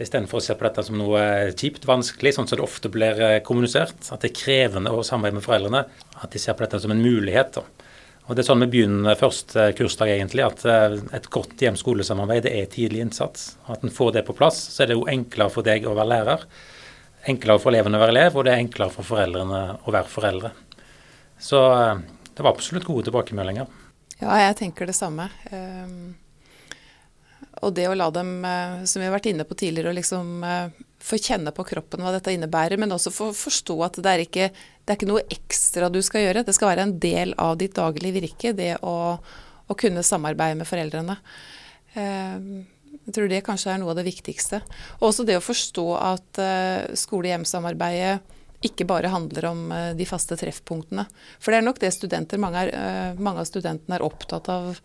Istedenfor 0.00 0.38
å 0.38 0.42
se 0.42 0.54
på 0.54 0.64
dette 0.64 0.82
som 0.86 0.96
noe 0.96 1.20
kjipt, 1.58 1.84
vanskelig, 1.84 2.32
sånn 2.32 2.46
som 2.48 2.58
det 2.58 2.64
ofte 2.64 2.88
blir 2.88 3.18
eh, 3.20 3.40
kommunisert. 3.44 3.98
At 4.14 4.22
det 4.22 4.30
er 4.30 4.38
krevende 4.38 4.92
å 4.94 5.02
samarbeide 5.04 5.38
med 5.38 5.44
foreldrene. 5.44 5.84
At 6.22 6.30
de 6.32 6.42
ser 6.42 6.56
på 6.56 6.64
dette 6.64 6.80
som 6.82 6.94
en 6.94 7.02
mulighet. 7.02 7.58
da. 7.58 7.86
Og 8.26 8.34
Det 8.34 8.42
er 8.42 8.48
sånn 8.48 8.64
vi 8.64 8.70
begynner 8.74 9.18
første 9.18 9.68
kursdag, 9.78 10.14
egentlig. 10.14 10.46
At 10.46 10.66
eh, 10.66 10.98
et 11.18 11.30
godt 11.30 11.62
hjem-skolesamarbeid 11.62 12.50
er 12.50 12.70
tidlig 12.70 13.04
innsats. 13.06 13.52
At 13.70 13.86
en 13.86 13.94
får 13.94 14.16
det 14.18 14.26
på 14.26 14.38
plass, 14.38 14.58
så 14.74 14.82
er 14.82 14.90
det 14.90 14.98
jo 14.98 15.08
enklere 15.10 15.54
for 15.54 15.66
deg 15.66 15.86
å 15.86 15.94
være 15.98 16.14
lærer 16.16 16.46
enklere 17.28 17.60
for 17.60 17.72
elevene 17.72 17.98
å 17.98 18.02
være 18.02 18.14
elev, 18.14 18.36
og 18.36 18.46
det 18.46 18.54
er 18.54 18.62
enklere 18.64 18.94
for 18.94 19.06
foreldrene 19.06 19.60
å 19.84 19.92
være 19.92 20.10
foreldre. 20.10 20.52
Så 21.40 21.60
eh, 21.74 22.02
det 22.34 22.44
var 22.44 22.54
absolutt 22.54 22.88
gode 22.88 23.08
tilbakemeldinger. 23.08 23.68
Ja, 24.20 24.36
jeg 24.44 24.58
tenker 24.58 24.88
det 24.88 24.96
samme. 24.96 25.30
Um, 25.48 26.12
og 27.64 27.72
det 27.76 27.86
å 27.88 27.96
la 27.96 28.10
dem, 28.12 28.34
uh, 28.44 28.82
som 28.88 29.00
vi 29.00 29.08
har 29.08 29.14
vært 29.14 29.30
inne 29.32 29.46
på 29.48 29.56
tidligere, 29.56 29.92
å 29.92 29.96
liksom 29.96 30.44
få 31.00 31.16
kjenne 31.16 31.52
på 31.56 31.64
kroppen 31.64 32.02
hva 32.04 32.12
dette 32.12 32.32
innebærer, 32.34 32.80
men 32.80 32.92
også 32.92 33.12
få 33.12 33.30
forstå 33.36 33.76
at 33.86 34.00
det 34.04 34.10
er, 34.10 34.24
ikke, 34.26 34.48
det 34.84 34.92
er 34.92 34.98
ikke 34.98 35.08
noe 35.08 35.24
ekstra 35.32 35.88
du 35.92 36.02
skal 36.04 36.26
gjøre. 36.26 36.44
Det 36.44 36.56
skal 36.56 36.74
være 36.74 36.84
en 36.88 36.98
del 37.00 37.32
av 37.40 37.56
ditt 37.60 37.76
daglige 37.78 38.18
virke, 38.18 38.52
det 38.56 38.74
å, 38.84 39.16
å 39.16 39.78
kunne 39.80 40.04
samarbeide 40.04 40.60
med 40.60 40.68
foreldrene. 40.68 41.16
Jeg 43.10 43.16
tror 43.16 43.30
det 43.32 43.40
kanskje 43.42 43.72
er 43.72 43.80
noe 43.82 43.90
av 43.90 43.98
det 43.98 44.06
viktigste. 44.06 44.60
Og 45.00 45.08
også 45.08 45.24
det 45.26 45.34
å 45.34 45.42
forstå 45.42 45.84
at 45.98 46.38
uh, 46.38 46.92
skole-hjem-samarbeidet 46.94 48.36
ikke 48.68 48.84
bare 48.86 49.10
handler 49.10 49.48
om 49.48 49.64
uh, 49.74 49.78
de 49.98 50.06
faste 50.06 50.36
treffpunktene. 50.38 51.08
For 51.42 51.50
det 51.50 51.58
er 51.58 51.64
nok 51.66 51.80
det 51.82 51.90
studenter, 51.96 52.38
mange, 52.38 52.60
er, 52.62 52.70
uh, 52.70 53.18
mange 53.18 53.42
av 53.42 53.48
studentene 53.50 53.98
er 53.98 54.06
opptatt 54.06 54.50
av 54.54 54.78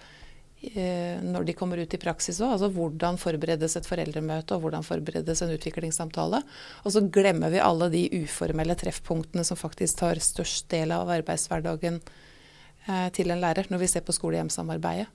når 0.66 1.44
de 1.46 1.54
kommer 1.54 1.78
ut 1.78 1.92
i 1.94 2.00
praksis 2.02 2.40
òg. 2.42 2.56
Altså 2.56 2.72
hvordan 2.74 3.20
forberedes 3.22 3.76
et 3.78 3.86
foreldremøte, 3.86 4.56
og 4.56 4.64
hvordan 4.64 4.86
forberedes 4.88 5.44
en 5.46 5.52
utviklingssamtale. 5.54 6.40
Og 6.82 6.96
så 6.96 7.04
glemmer 7.14 7.54
vi 7.54 7.60
alle 7.62 7.92
de 7.94 8.02
uformelle 8.24 8.74
treffpunktene 8.80 9.46
som 9.46 9.60
faktisk 9.60 10.00
tar 10.00 10.18
størst 10.18 10.66
del 10.74 10.96
av 10.96 11.12
arbeidshverdagen 11.20 12.00
til 13.14 13.36
en 13.36 13.44
lærer, 13.44 13.70
når 13.70 13.84
vi 13.84 13.92
ser 13.92 14.08
på 14.08 14.16
skole-hjem-samarbeidet. 14.18 15.12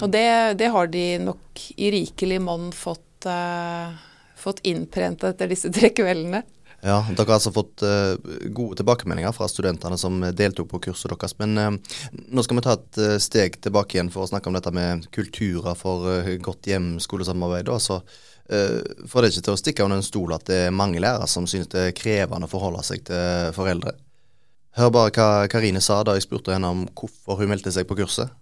Og 0.00 0.12
det, 0.12 0.54
det, 0.60 0.70
har 0.72 0.88
de 0.92 1.04
nok 1.22 1.66
i 1.76 1.90
rikelig 1.92 2.40
monn 2.42 2.70
fått, 2.72 3.26
uh, 3.28 3.92
fått 4.38 4.62
innprent 4.68 5.24
etter 5.28 5.50
disse 5.50 5.72
tre 5.74 5.92
kveldene. 5.96 6.42
Ja, 6.80 7.02
Dere 7.12 7.26
har 7.26 7.36
altså 7.36 7.52
fått 7.52 7.82
uh, 7.84 8.16
gode 8.56 8.78
tilbakemeldinger 8.80 9.34
fra 9.36 9.48
studentene 9.52 9.98
som 10.00 10.16
deltok 10.32 10.70
på 10.70 10.80
kurset 10.88 11.12
deres. 11.12 11.36
Men 11.42 11.58
uh, 11.60 11.96
nå 12.32 12.44
skal 12.46 12.56
vi 12.56 12.64
ta 12.64 12.76
et 12.78 13.00
uh, 13.02 13.16
steg 13.20 13.60
tilbake 13.60 13.98
igjen 13.98 14.12
for 14.12 14.24
å 14.24 14.30
snakke 14.30 14.48
om 14.48 14.56
dette 14.56 14.72
med 14.72 15.04
kulturer 15.12 15.76
for 15.76 16.08
godt 16.40 16.70
hjem-skolesamarbeid. 16.72 17.68
Altså, 17.68 18.00
for 18.50 19.22
det 19.22 19.28
er 19.28 19.30
ikke 19.30 19.44
til 19.46 19.54
å 19.54 19.58
stikke 19.60 19.84
under 19.86 20.00
en 20.00 20.02
stol 20.02 20.32
at 20.34 20.48
det 20.48 20.56
er 20.64 20.72
mange 20.74 20.98
lærere 20.98 21.28
som 21.30 21.44
synes 21.46 21.68
det 21.70 21.84
er 21.84 21.92
krevende 21.94 22.48
å 22.48 22.50
forholde 22.50 22.82
seg 22.82 23.04
til 23.06 23.52
foreldre. 23.54 23.92
Hør 24.74 24.90
bare 24.96 25.12
hva 25.14 25.46
Karine 25.52 25.78
sa 25.84 26.00
da 26.02 26.16
jeg 26.16 26.24
spurte 26.26 26.56
henne 26.56 26.72
om 26.74 26.82
hvorfor 26.98 27.38
hun 27.38 27.52
meldte 27.52 27.70
seg 27.74 27.86
på 27.86 28.00
kurset. 28.00 28.32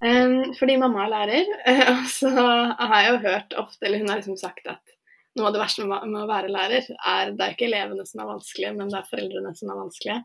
Um, 0.00 0.54
fordi 0.56 0.78
mamma 0.80 1.04
er 1.04 1.12
lærer, 1.12 1.50
og 1.92 2.06
så 2.08 2.30
har 2.32 2.96
jeg 2.96 3.10
jo 3.10 3.20
hørt 3.26 3.56
ofte, 3.60 3.84
eller 3.84 4.00
hun 4.00 4.08
har 4.08 4.22
liksom 4.22 4.38
sagt 4.40 4.70
at 4.72 4.96
noe 5.36 5.50
av 5.50 5.54
det 5.54 5.62
verste 5.62 5.86
med, 5.86 6.16
å 6.16 6.28
være 6.28 6.50
lærer, 6.50 6.86
er 6.88 7.32
det 7.36 7.46
er 7.46 7.54
ikke 7.54 7.68
elevene 7.68 8.06
som 8.08 8.22
er 8.22 8.30
vanskelige, 8.32 8.74
men 8.78 8.90
det 8.90 8.98
er 8.98 9.10
foreldrene 9.10 9.52
som 9.58 9.70
er 9.70 9.80
vanskelige. 9.82 10.20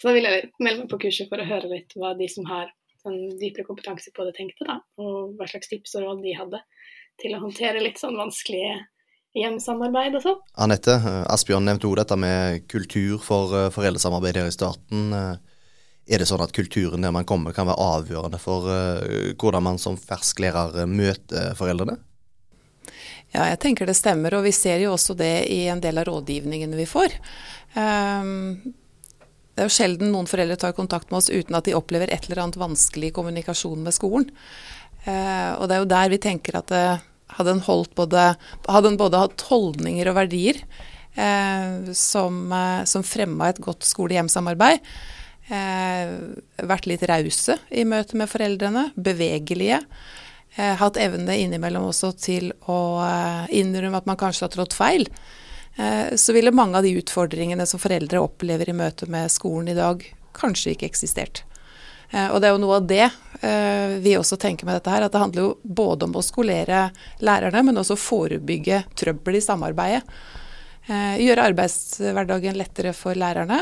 Så 0.00 0.08
da 0.08 0.14
vil 0.16 0.26
jeg 0.26 0.48
melde 0.58 0.82
meg 0.82 0.90
på 0.90 1.00
kurset 1.04 1.30
for 1.30 1.40
å 1.40 1.46
høre 1.46 1.70
litt 1.70 1.94
hva 1.98 2.12
de 2.18 2.28
som 2.32 2.48
har 2.50 2.72
sånn 3.02 3.20
dypere 3.38 3.66
kompetanse 3.66 4.12
på 4.14 4.26
det, 4.26 4.34
tenkte, 4.36 4.66
da. 4.68 4.80
Og 5.02 5.36
hva 5.38 5.48
slags 5.50 5.70
tips 5.70 5.96
og 5.98 6.06
råd 6.06 6.24
de 6.26 6.34
hadde 6.38 6.62
til 7.22 7.36
å 7.36 7.42
håndtere 7.42 7.82
litt 7.82 8.00
sånn 8.00 8.18
vanskelige 8.18 8.80
hjemsamarbeid 9.38 10.18
og 10.18 10.24
sånn. 10.26 10.42
Anette, 10.64 10.98
eh, 10.98 11.22
Asbjørn 11.32 11.64
nevnte 11.68 11.88
også 11.88 12.02
dette 12.02 12.18
med 12.20 12.66
kultur 12.70 13.22
for 13.22 13.54
eh, 13.56 13.70
foreldresamarbeid 13.74 14.42
her 14.42 14.50
i 14.50 14.54
starten. 14.54 15.14
Er 16.10 16.18
det 16.18 16.26
sånn 16.26 16.42
at 16.42 16.54
kulturen 16.54 17.04
der 17.04 17.14
man 17.14 17.26
kommer 17.28 17.54
kan 17.54 17.68
være 17.68 17.82
avgjørende 17.98 18.40
for 18.42 18.66
uh, 18.66 19.32
hvordan 19.38 19.62
man 19.68 19.78
som 19.78 19.98
fersk 20.00 20.42
lærer 20.42 20.88
møter 20.90 21.54
foreldrene? 21.58 21.98
Ja, 23.32 23.46
jeg 23.48 23.60
tenker 23.62 23.88
det 23.88 23.96
stemmer, 23.96 24.34
og 24.36 24.44
vi 24.44 24.52
ser 24.52 24.82
jo 24.82 24.92
også 24.92 25.14
det 25.16 25.46
i 25.48 25.62
en 25.72 25.80
del 25.80 26.02
av 26.02 26.08
rådgivningene 26.10 26.76
vi 26.76 26.88
får. 26.90 27.14
Um, 27.72 28.74
det 29.52 29.62
er 29.62 29.68
jo 29.68 29.72
sjelden 29.72 30.12
noen 30.12 30.28
foreldre 30.28 30.58
tar 30.60 30.74
kontakt 30.76 31.10
med 31.10 31.20
oss 31.20 31.30
uten 31.32 31.56
at 31.56 31.68
de 31.68 31.76
opplever 31.76 32.12
et 32.12 32.28
eller 32.28 32.42
annet 32.42 32.60
vanskelig 32.60 33.12
kommunikasjon 33.16 33.82
med 33.84 33.96
skolen. 33.96 34.28
Eh, 35.04 35.50
og 35.58 35.66
det 35.68 35.76
er 35.76 35.82
jo 35.82 35.90
der 35.90 36.12
vi 36.12 36.20
tenker 36.24 36.56
at 36.60 36.70
det, 36.72 36.84
hadde 37.36 37.56
en 37.56 37.64
holdt 37.64 37.94
både, 37.96 38.32
hadde 38.68 38.92
en 38.92 39.00
både 39.00 39.20
hatt 39.22 39.44
holdninger 39.48 40.10
og 40.10 40.18
verdier 40.18 40.58
eh, 41.16 41.92
som, 41.96 42.44
eh, 42.52 42.82
som 42.88 43.04
fremma 43.06 43.50
et 43.50 43.60
godt 43.64 43.86
skole-hjem-samarbeid, 43.88 44.84
eh, 45.48 46.12
vært 46.62 46.88
litt 46.90 47.04
rause 47.08 47.58
i 47.70 47.84
møte 47.88 48.18
med 48.18 48.30
foreldrene, 48.30 48.88
bevegelige, 48.94 49.80
eh, 50.56 50.74
hatt 50.80 51.00
evne 51.00 51.38
innimellom 51.42 51.88
også 51.90 52.12
til 52.20 52.50
å 52.70 52.80
eh, 53.06 53.54
innrømme 53.62 54.02
at 54.02 54.10
man 54.10 54.20
kanskje 54.20 54.46
har 54.48 54.56
trådt 54.56 54.76
feil, 54.78 55.08
så 55.72 56.34
ville 56.36 56.50
mange 56.52 56.76
av 56.76 56.84
de 56.84 56.90
utfordringene 57.00 57.64
som 57.64 57.80
foreldre 57.80 58.20
opplever 58.20 58.68
i 58.68 58.74
møte 58.76 59.06
med 59.08 59.32
skolen 59.32 59.70
i 59.72 59.76
dag, 59.78 60.02
kanskje 60.36 60.74
ikke 60.74 60.90
eksistert. 60.90 61.40
Eh, 62.12 62.28
og 62.28 62.40
det 62.40 62.48
er 62.48 62.54
jo 62.54 62.60
noe 62.60 62.78
av 62.78 62.88
det 62.88 63.04
eh, 63.06 63.96
vi 64.04 64.16
også 64.18 64.36
tenker 64.40 64.68
med 64.68 64.76
dette 64.76 64.92
her, 64.92 65.06
at 65.06 65.14
det 65.14 65.22
handler 65.22 65.46
jo 65.46 65.52
både 65.62 66.08
om 66.08 66.18
å 66.18 66.24
skolere 66.24 66.84
lærerne, 67.24 67.64
men 67.64 67.80
også 67.80 67.96
forebygge 67.98 68.82
trøbbel 68.98 69.40
i 69.40 69.44
samarbeidet. 69.44 70.04
Eh, 70.90 71.20
gjøre 71.22 71.48
arbeidshverdagen 71.52 72.56
lettere 72.58 72.90
for 72.96 73.14
lærerne, 73.14 73.60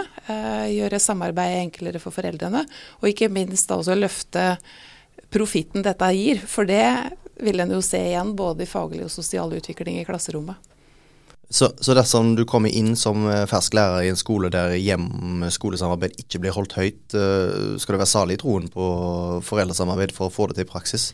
gjøre 0.70 1.00
samarbeidet 1.02 1.66
enklere 1.66 2.00
for 2.00 2.14
foreldrene, 2.14 2.62
og 3.02 3.10
ikke 3.10 3.28
minst 3.32 3.70
også 3.74 3.98
løfte 3.98 4.54
profitten 5.30 5.84
dette 5.84 6.08
gir. 6.16 6.40
For 6.48 6.68
det 6.68 6.86
vil 7.44 7.60
en 7.60 7.72
jo 7.76 7.80
se 7.84 8.00
igjen 8.10 8.34
både 8.36 8.64
i 8.64 8.70
faglig 8.70 9.04
og 9.06 9.12
sosial 9.12 9.52
utvikling 9.56 10.00
i 10.00 10.06
klasserommet. 10.08 10.70
Så, 11.50 11.72
så, 11.82 11.96
dersom 11.98 12.36
du 12.38 12.44
kommer 12.46 12.70
inn 12.70 12.92
som 12.94 13.24
eh, 13.26 13.42
fersk 13.50 13.74
lærer 13.74 14.04
i 14.06 14.10
en 14.12 14.18
skole 14.18 14.52
der 14.54 14.76
hjem-skolesamarbeid 14.78 16.20
ikke 16.22 16.38
blir 16.44 16.54
holdt 16.54 16.76
høyt, 16.78 17.16
eh, 17.18 17.74
skal 17.82 17.96
du 17.96 17.98
være 17.98 18.12
salig 18.12 18.36
i 18.38 18.42
troen 18.44 18.68
på 18.70 18.86
foreldresamarbeid 19.42 20.14
for 20.14 20.28
å 20.28 20.34
få 20.34 20.46
det 20.50 20.60
til 20.60 20.68
i 20.68 20.70
praksis. 20.70 21.08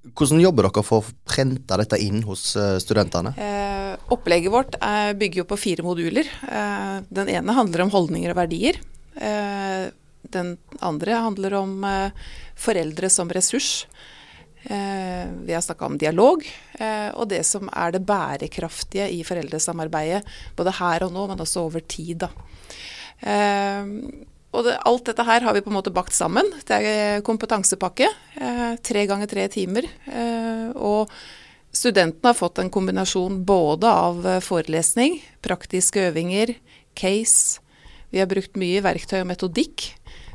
Hvordan 0.00 0.40
jobber 0.40 0.66
dere 0.66 0.84
for 0.86 1.02
å 1.02 1.14
prente 1.28 1.76
dette 1.76 1.98
inn 2.00 2.22
hos 2.24 2.54
eh, 2.56 2.78
studentene? 2.80 3.34
Eh, 3.36 3.96
opplegget 4.14 4.54
vårt 4.54 4.78
er, 4.80 5.12
bygger 5.20 5.42
jo 5.42 5.48
på 5.50 5.58
fire 5.60 5.84
moduler. 5.84 6.30
Eh, 6.48 6.94
den 7.12 7.28
ene 7.28 7.56
handler 7.56 7.84
om 7.84 7.92
holdninger 7.92 8.32
og 8.32 8.40
verdier. 8.40 8.80
Eh, 9.20 9.90
den 10.30 10.54
andre 10.84 11.20
handler 11.26 11.56
om 11.58 11.84
foreldre 12.60 13.08
som 13.12 13.30
ressurs. 13.32 13.86
Eh, 14.62 15.28
vi 15.44 15.52
har 15.52 15.60
snakka 15.60 15.86
om 15.86 15.98
dialog, 15.98 16.44
eh, 16.72 17.08
og 17.08 17.28
det 17.28 17.46
som 17.46 17.70
er 17.72 17.92
det 17.92 18.04
bærekraftige 18.04 19.08
i 19.08 19.22
foreldresamarbeidet. 19.24 20.24
Både 20.56 20.74
her 20.76 21.06
og 21.06 21.14
nå, 21.14 21.26
men 21.30 21.40
også 21.40 21.64
over 21.64 21.80
tid. 21.80 22.26
Eh, 23.20 23.84
og 24.50 24.66
det, 24.66 24.76
alt 24.88 25.06
dette 25.06 25.26
her 25.26 25.44
har 25.46 25.54
vi 25.54 25.62
på 25.64 25.70
en 25.70 25.76
måte 25.78 25.92
bakt 25.94 26.16
sammen. 26.16 26.48
Det 26.66 26.78
er 26.78 27.22
kompetansepakke. 27.26 28.08
Tre 28.82 29.04
ganger 29.06 29.30
tre 29.30 29.44
timer. 29.52 29.86
Og 30.74 31.12
studentene 31.70 32.32
har 32.32 32.38
fått 32.38 32.58
en 32.58 32.72
kombinasjon 32.72 33.44
både 33.46 33.86
av 33.86 34.26
forelesning, 34.42 35.20
praktiske 35.46 36.08
øvinger, 36.08 36.56
case. 36.98 37.62
Vi 38.10 38.18
har 38.18 38.26
brukt 38.30 38.58
mye 38.58 38.82
verktøy 38.82 39.20
og 39.20 39.30
metodikk 39.30 39.92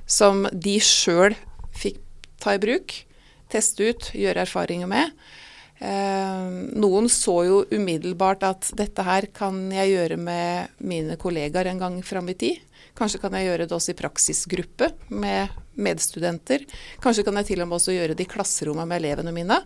som 0.07 0.45
de 0.53 0.77
sjøl 0.79 1.35
fikk 1.75 1.99
ta 2.39 2.55
i 2.55 2.61
bruk 2.63 2.95
teste 3.51 3.89
ut, 3.89 4.11
gjøre 4.15 4.45
erfaringer 4.45 4.89
med. 4.89 5.11
Eh, 5.75 6.45
noen 6.79 7.09
så 7.11 7.35
jo 7.47 7.57
umiddelbart 7.73 8.45
at 8.47 8.69
dette 8.77 9.05
her 9.05 9.27
kan 9.35 9.57
jeg 9.73 9.91
gjøre 9.91 10.19
med 10.19 10.79
mine 10.79 11.17
kollegaer 11.21 11.71
en 11.71 11.81
gang 11.81 11.99
fram 12.05 12.31
i 12.31 12.37
tid. 12.39 12.61
Kanskje 12.95 13.19
kan 13.23 13.35
jeg 13.35 13.49
gjøre 13.49 13.67
det 13.67 13.75
også 13.75 13.91
i 13.91 13.99
praksisgruppe 13.99 14.89
med 15.11 15.53
medstudenter. 15.75 16.63
Kanskje 17.03 17.25
kan 17.27 17.41
jeg 17.41 17.51
til 17.51 17.63
og 17.63 17.69
med 17.69 17.79
også 17.79 17.95
gjøre 17.95 18.15
det 18.15 18.27
i 18.27 18.31
klasserommet 18.31 18.87
med 18.87 19.01
elevene 19.01 19.33
mine. 19.35 19.59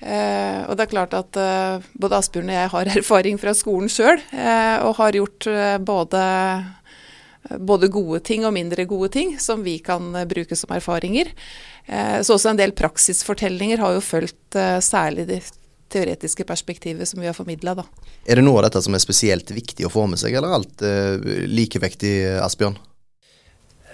Eh, 0.00 0.60
og 0.68 0.76
det 0.76 0.86
er 0.86 0.92
klart 0.92 1.14
at 1.16 1.38
eh, 1.40 1.84
både 1.96 2.18
Asbjørn 2.20 2.52
og 2.52 2.58
jeg 2.58 2.72
har 2.72 2.90
erfaring 3.00 3.40
fra 3.40 3.54
skolen 3.56 3.92
sjøl, 3.92 4.20
eh, 4.32 4.78
og 4.84 4.96
har 5.00 5.16
gjort 5.16 5.48
eh, 5.52 5.76
både 5.80 6.24
både 7.62 7.86
gode 7.94 8.18
ting 8.26 8.42
og 8.42 8.56
mindre 8.56 8.82
gode 8.90 9.12
ting 9.14 9.36
som 9.38 9.60
vi 9.62 9.76
kan 9.84 10.08
eh, 10.16 10.26
bruke 10.28 10.56
som 10.58 10.72
erfaringer. 10.74 11.30
Eh, 11.86 12.18
så 12.22 12.34
også 12.34 12.52
en 12.52 12.60
del 12.60 12.74
praksisfortellinger 12.76 13.82
har 13.84 13.96
jo 13.96 14.02
fulgt 14.04 14.58
særlig 14.82 15.28
det 15.28 15.42
teoretiske 15.92 16.46
perspektivet 16.48 17.08
som 17.08 17.22
vi 17.22 17.28
har 17.30 17.36
formidla. 17.36 17.76
Er 18.26 18.40
det 18.40 18.44
noe 18.46 18.60
av 18.60 18.68
dette 18.68 18.82
som 18.84 18.96
er 18.96 19.02
spesielt 19.02 19.50
viktig 19.54 19.86
å 19.86 19.92
få 19.92 20.06
med 20.10 20.20
seg, 20.20 20.34
eller 20.34 20.52
er 20.52 20.58
alt 20.60 20.84
likevektig, 21.50 22.12
Asbjørn? 22.42 22.78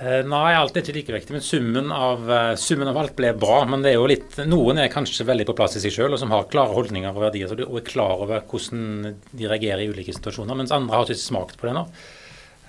Nei, 0.03 0.55
alt 0.59 0.75
er 0.75 0.83
ikke 0.83 0.97
likevektig, 0.97 1.35
men 1.37 1.45
summen 1.47 1.93
av, 1.95 2.25
summen 2.59 2.89
av, 2.91 2.97
alt 2.99 3.15
ble 3.15 3.29
bra. 3.39 3.61
Men 3.71 3.85
det 3.85 3.93
er 3.93 4.01
jo 4.01 4.09
litt, 4.11 4.35
noen 4.51 4.81
er 4.83 4.91
kanskje 4.91 5.27
veldig 5.29 5.47
på 5.47 5.55
plass 5.61 5.77
i 5.79 5.83
seg 5.85 5.95
selv, 5.95 6.17
og 6.17 6.23
som 6.23 6.33
har 6.35 6.49
klare 6.51 6.75
holdninger 6.75 7.13
og 7.13 7.23
verdier 7.29 7.53
og 7.69 7.77
er 7.79 7.87
klar 7.87 8.25
over 8.25 8.43
hvordan 8.51 9.13
de 9.31 9.47
reagerer 9.47 9.85
i 9.85 9.93
ulike 9.93 10.15
situasjoner, 10.17 10.59
mens 10.59 10.75
andre 10.75 10.99
har 10.99 11.07
ikke 11.07 11.23
smakt 11.23 11.61
på 11.61 11.69
det 11.69 11.77
nå. 11.77 11.85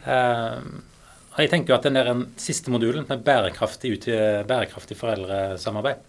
Uh, 0.06 0.60
jeg 1.39 1.50
tenker 1.50 1.74
jo 1.74 1.77
at 1.80 1.88
den 1.88 1.98
der 1.98 2.12
siste 2.38 2.70
modulen 2.70 3.08
med 3.10 3.24
bærekraftig, 3.25 3.96
bærekraftig 4.46 4.98
foreldresamarbeid, 5.00 6.03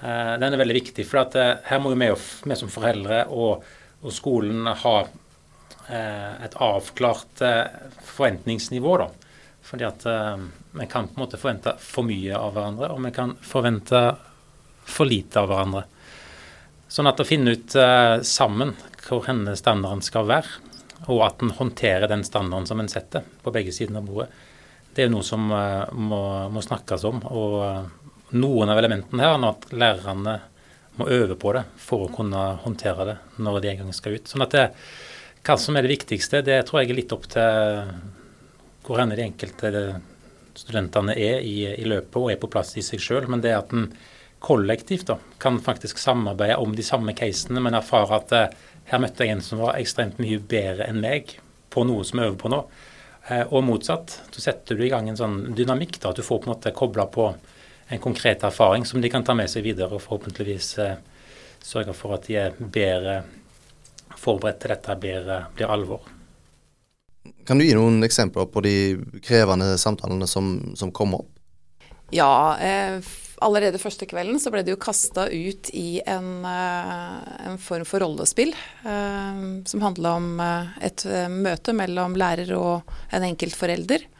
den 0.00 0.52
er 0.52 0.60
veldig 0.60 0.76
viktig. 0.76 1.06
For 1.08 1.36
uh, 1.36 1.56
her 1.66 1.80
må 1.82 1.92
vi, 1.94 2.08
vi 2.44 2.58
som 2.58 2.72
foreldre 2.72 3.24
og, 3.32 3.64
og 4.02 4.14
skolen 4.14 4.68
ha 4.84 4.98
et 5.86 6.54
avklart 6.58 7.38
forventningsnivå. 8.02 8.96
da. 8.98 9.04
Fordi 9.62 9.84
at 9.86 10.02
vi 10.02 10.86
kan 10.90 11.06
på 11.06 11.14
en 11.14 11.20
måte 11.22 11.38
forvente 11.38 11.76
for 11.78 12.02
mye 12.08 12.34
av 12.34 12.56
hverandre, 12.56 12.88
og 12.90 13.04
vi 13.04 13.12
kan 13.14 13.36
forvente 13.38 14.00
for 14.82 15.06
lite 15.06 15.38
av 15.38 15.46
hverandre. 15.52 15.84
Sånn 16.90 17.06
at 17.06 17.22
å 17.22 17.28
finne 17.28 17.54
ut 17.54 17.78
sammen 18.26 18.74
hvor 19.06 19.28
henne 19.30 19.54
standarden 19.54 20.02
skal 20.02 20.26
være, 20.26 20.58
og 21.06 21.22
at 21.26 21.42
en 21.42 21.54
håndterer 21.54 22.08
den 22.10 22.24
standarden 22.24 22.66
som 22.66 22.80
en 22.80 22.90
setter 22.90 23.24
på 23.42 23.52
begge 23.54 23.74
sider 23.74 23.98
av 24.00 24.06
bordet. 24.08 24.28
Det 24.94 25.04
er 25.04 25.10
jo 25.10 25.18
noe 25.18 25.26
som 25.26 25.42
må, 25.46 26.20
må, 26.48 26.62
snakkes 26.64 27.04
om. 27.04 27.20
Og 27.28 28.05
noen 28.34 28.70
av 28.72 28.80
elementene 28.80 29.22
her 29.22 29.36
er 29.36 29.48
at 29.50 29.66
lærerne 29.70 30.36
må 30.96 31.08
øve 31.12 31.36
på 31.38 31.52
det 31.54 31.62
for 31.78 32.06
å 32.06 32.12
kunne 32.12 32.42
håndtere 32.64 33.06
det 33.10 33.16
når 33.44 33.60
de 33.60 33.70
en 33.70 33.80
gang 33.84 33.94
skal 33.94 34.16
ut. 34.16 34.28
Sånn 34.28 34.44
at 34.46 34.56
det, 34.56 34.66
Hva 35.46 35.54
som 35.60 35.76
er 35.76 35.86
det 35.86 35.92
viktigste, 35.92 36.42
det 36.42 36.58
tror 36.66 36.80
jeg 36.80 36.90
er 36.90 36.98
litt 36.98 37.12
opp 37.14 37.28
til 37.30 37.90
hvor 38.86 38.98
henne 38.98 39.14
de 39.18 39.26
enkelte 39.26 39.70
studentene 40.56 41.14
er 41.14 41.44
i, 41.44 41.66
i, 41.68 41.84
løpet 41.86 42.16
og 42.18 42.30
er 42.32 42.40
på 42.40 42.50
plass 42.50 42.74
i 42.80 42.82
seg 42.82 43.02
sjøl. 43.02 43.28
Men 43.30 43.42
det 43.44 43.54
at 43.54 43.74
en 43.76 43.90
kollektivt 44.42 45.06
da, 45.10 45.18
kan 45.42 45.60
faktisk 45.62 46.00
samarbeide 46.00 46.58
om 46.62 46.74
de 46.76 46.84
samme 46.86 47.14
casene, 47.18 47.62
men 47.62 47.76
erfare 47.78 48.18
at 48.18 48.34
uh, 48.34 48.66
her 48.90 49.02
møtte 49.02 49.26
jeg 49.26 49.36
en 49.36 49.42
som 49.44 49.62
var 49.62 49.78
ekstremt 49.78 50.20
mye 50.22 50.38
bedre 50.38 50.86
enn 50.86 51.00
meg 51.02 51.36
på 51.72 51.84
noe 51.86 52.06
som 52.06 52.20
jeg 52.20 52.30
øver 52.30 52.40
på 52.42 52.52
nå. 52.52 52.60
Eh, 53.26 53.42
og 53.50 53.64
motsatt. 53.66 54.20
Så 54.30 54.44
setter 54.44 54.78
du 54.78 54.84
i 54.86 54.90
gang 54.92 55.08
en 55.10 55.18
sånn 55.18 55.40
dynamikk, 55.58 55.98
da, 56.00 56.12
at 56.12 56.20
du 56.20 56.26
får 56.26 56.42
på 56.42 56.48
en 56.48 56.54
måte 56.54 56.74
kobla 56.76 57.08
på 57.10 57.30
en 57.88 58.02
konkret 58.02 58.42
erfaring 58.42 58.86
som 58.86 59.00
de 59.00 59.10
kan 59.10 59.24
ta 59.24 59.34
med 59.34 59.50
seg 59.50 59.66
videre 59.66 59.94
og 59.94 60.02
forhåpentligvis 60.04 60.70
eh, 60.82 60.96
sørge 61.62 61.94
for 61.96 62.16
at 62.16 62.26
de 62.28 62.38
er 62.40 62.56
bedre 62.58 63.20
forberedt 64.16 64.62
til 64.62 64.72
dette 64.72 64.96
blir, 65.00 65.30
blir 65.54 65.70
alvor. 65.70 66.06
Kan 67.46 67.58
du 67.58 67.66
gi 67.66 67.74
noen 67.76 68.02
eksempler 68.06 68.48
på 68.50 68.62
de 68.64 68.76
krevende 69.22 69.76
samtalene 69.78 70.26
som, 70.30 70.56
som 70.78 70.92
kom 70.94 71.14
opp? 71.18 71.30
Ja, 72.14 72.56
eh, 72.62 73.02
allerede 73.44 73.80
første 73.80 74.06
kvelden 74.08 74.38
så 74.40 74.50
ble 74.52 74.62
det 74.64 74.74
jo 74.74 74.80
kasta 74.80 75.26
ut 75.30 75.70
i 75.76 76.00
en, 76.06 76.44
eh, 76.46 77.16
en, 77.50 77.58
form 77.58 77.84
for 77.88 78.02
rollespill. 78.02 78.54
Eh, 78.84 79.44
som 79.66 79.84
handla 79.84 80.16
om 80.16 80.40
eh, 80.40 80.76
et 80.88 81.06
møte 81.30 81.74
mellom 81.76 82.16
lærer 82.16 82.52
og 82.56 82.96
en 83.12 83.26
enkelt 83.32 83.56
forelder. 83.56 84.12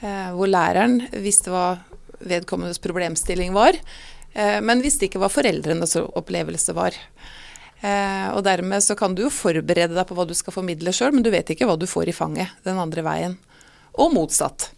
Hvor 0.00 0.48
læreren 0.48 0.94
visste 1.20 1.50
hva 1.52 1.74
vedkommendes 2.20 2.82
problemstilling 2.82 3.54
var, 3.56 3.78
men 4.62 4.82
visste 4.84 5.08
ikke 5.08 5.18
hva 5.18 5.26
foreldrenes 5.26 5.96
opplevelse 5.98 6.70
var. 6.76 6.94
Og 7.82 8.44
dermed 8.46 8.84
så 8.84 8.94
kan 8.94 9.16
du 9.18 9.24
jo 9.24 9.32
forberede 9.34 9.96
deg 9.96 10.06
på 10.06 10.14
hva 10.14 10.22
du 10.28 10.36
skal 10.38 10.54
formidle 10.54 10.92
sjøl, 10.94 11.16
men 11.16 11.24
du 11.26 11.32
vet 11.34 11.50
ikke 11.50 11.66
hva 11.66 11.74
du 11.80 11.88
får 11.90 12.12
i 12.12 12.14
fanget 12.14 12.52
den 12.62 12.78
andre 12.78 13.02
veien. 13.02 13.34
Og 13.98 14.14
motsatt. 14.14 14.68